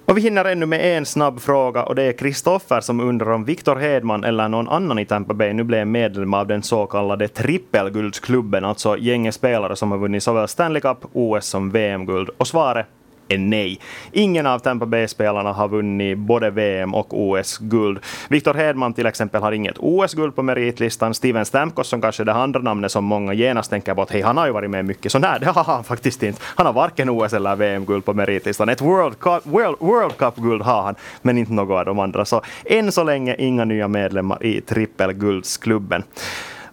Och 0.05 0.17
vi 0.17 0.23
hinner 0.23 0.45
ännu 0.45 0.67
med 0.67 0.97
en 0.97 1.07
snabb 1.07 1.41
fråga 1.41 1.83
och 1.83 1.95
det 1.95 2.03
är 2.03 2.13
Kristoffer 2.13 2.81
som 2.81 3.01
undrar 3.01 3.31
om 3.31 3.45
Victor 3.45 3.77
Hedman 3.77 4.25
eller 4.25 4.49
någon 4.49 4.69
annan 4.69 4.99
i 4.99 5.07
Tampa 5.07 5.35
Bay 5.35 5.53
nu 5.53 5.65
blev 5.65 5.87
medlem 5.87 6.35
av 6.35 6.47
den 6.47 6.63
så 6.63 6.87
kallade 6.87 7.29
trippelguldsklubben, 7.29 8.65
alltså 8.65 8.97
gänget 8.97 9.35
spelare 9.35 9.77
som 9.77 9.91
har 9.91 9.99
vunnit 9.99 10.23
såväl 10.23 10.49
Stanley 10.49 10.81
Cup, 10.81 10.99
OS 11.13 11.47
som 11.47 11.71
VM-guld. 11.71 12.31
Och 12.39 12.47
svaret 12.47 12.87
är 13.35 13.39
nej. 13.39 13.79
Ingen 14.13 14.47
av 14.47 14.59
Tampa 14.59 14.87
Bay-spelarna 14.87 15.53
har 15.53 15.69
vunnit 15.69 16.19
både 16.19 16.51
VM 16.51 16.95
och 16.95 17.07
OS-guld. 17.11 17.99
Victor 18.29 18.55
Hedman 18.55 18.95
till 18.95 19.07
exempel 19.07 19.43
har 19.43 19.53
inget 19.53 19.79
OS-guld 19.79 20.37
på 20.37 20.43
meritlistan. 20.43 21.15
Steven 21.15 21.45
Stamkos 21.45 21.89
som 21.89 22.01
kanske 22.01 22.23
är 22.23 22.25
det 22.25 22.33
andra 22.33 22.61
namnet 22.61 22.93
som 22.93 23.05
många 23.05 23.33
genast 23.33 23.71
tänker 23.71 23.95
på 23.95 24.03
att 24.03 24.11
hej, 24.11 24.23
han 24.23 24.37
har 24.37 24.47
ju 24.47 24.53
varit 24.53 24.71
med 24.71 24.85
mycket. 24.85 25.13
Så 25.13 25.19
nej, 25.19 25.41
det 25.41 25.47
har 25.47 25.65
han 25.65 25.85
faktiskt 25.85 26.23
inte. 26.23 26.41
Han 26.45 26.67
har 26.67 26.73
varken 26.73 27.11
OS 27.11 27.33
eller 27.33 27.57
VM-guld 27.57 28.05
på 28.05 28.15
meritlistan. 28.15 28.69
Ett 28.69 28.81
World 28.81 29.19
Cup, 29.19 29.47
World, 29.47 29.77
World 29.81 30.17
Cup-guld 30.17 30.63
har 30.63 30.83
han, 30.83 30.95
men 31.23 31.39
inte 31.39 31.53
något 31.53 31.79
av 31.79 31.85
de 31.85 31.99
andra. 31.99 32.25
Så 32.25 32.43
än 32.65 32.93
så 32.93 33.05
länge 33.05 33.37
inga 33.39 33.65
nya 33.65 33.89
medlemmar 33.89 34.47
i 34.47 34.61
trippelguldsklubben. 34.61 36.03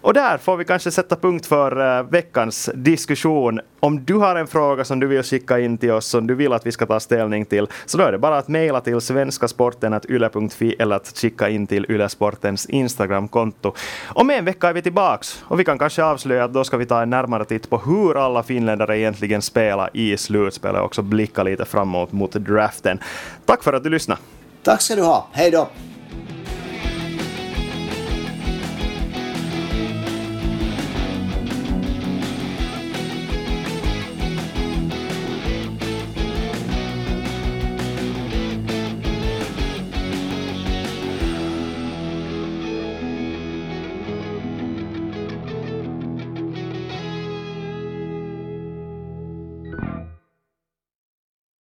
Och 0.02 0.14
där 0.14 0.38
får 0.38 0.56
vi 0.56 0.64
kanske 0.64 0.90
sätta 0.90 1.16
punkt 1.16 1.46
för 1.46 1.98
uh, 1.98 2.10
veckans 2.10 2.70
diskussion. 2.74 3.60
Om 3.80 4.04
du 4.04 4.14
har 4.14 4.36
en 4.36 4.46
fråga 4.46 4.84
som 4.84 5.00
du 5.00 5.06
vill 5.06 5.22
skicka 5.22 5.58
in 5.58 5.78
till 5.78 5.90
oss, 5.90 6.06
som 6.06 6.26
du 6.26 6.34
vill 6.34 6.52
att 6.52 6.66
vi 6.66 6.72
ska 6.72 6.86
ta 6.86 7.00
ställning 7.00 7.44
till, 7.44 7.66
så 7.86 7.98
då 7.98 8.04
är 8.04 8.12
det 8.12 8.18
bara 8.18 8.38
att 8.38 8.48
mejla 8.48 8.80
till 8.80 9.00
svenskasporten.yle.fi 9.00 10.74
eller 10.78 10.96
att 10.96 11.18
skicka 11.18 11.48
in 11.48 11.66
till 11.66 11.86
Ylesportens 11.88 12.66
Instagramkonto. 12.66 13.74
Om 14.08 14.30
en 14.30 14.44
vecka 14.44 14.68
är 14.68 14.72
vi 14.72 14.82
tillbaks 14.82 15.44
och 15.44 15.60
vi 15.60 15.64
kan 15.64 15.78
kanske 15.78 16.04
avslöja 16.04 16.44
att 16.44 16.52
då 16.52 16.64
ska 16.64 16.76
vi 16.76 16.86
ta 16.86 17.02
en 17.02 17.10
närmare 17.10 17.44
titt 17.44 17.70
på 17.70 17.78
hur 17.78 18.24
alla 18.24 18.42
finländare 18.42 18.98
egentligen 18.98 19.42
spelar 19.42 19.90
i 19.92 20.16
slutspelet 20.16 20.78
och 20.78 20.86
också 20.86 21.02
blicka 21.02 21.42
lite 21.42 21.64
framåt 21.64 22.12
mot 22.12 22.32
draften. 22.32 22.98
Tack 23.46 23.62
för 23.62 23.72
att 23.72 23.84
du 23.84 23.90
lyssnade. 23.90 24.20
Tack 24.62 24.82
ska 24.82 24.96
du 24.96 25.02
ha. 25.02 25.26
Hej 25.32 25.50
då! 25.50 25.68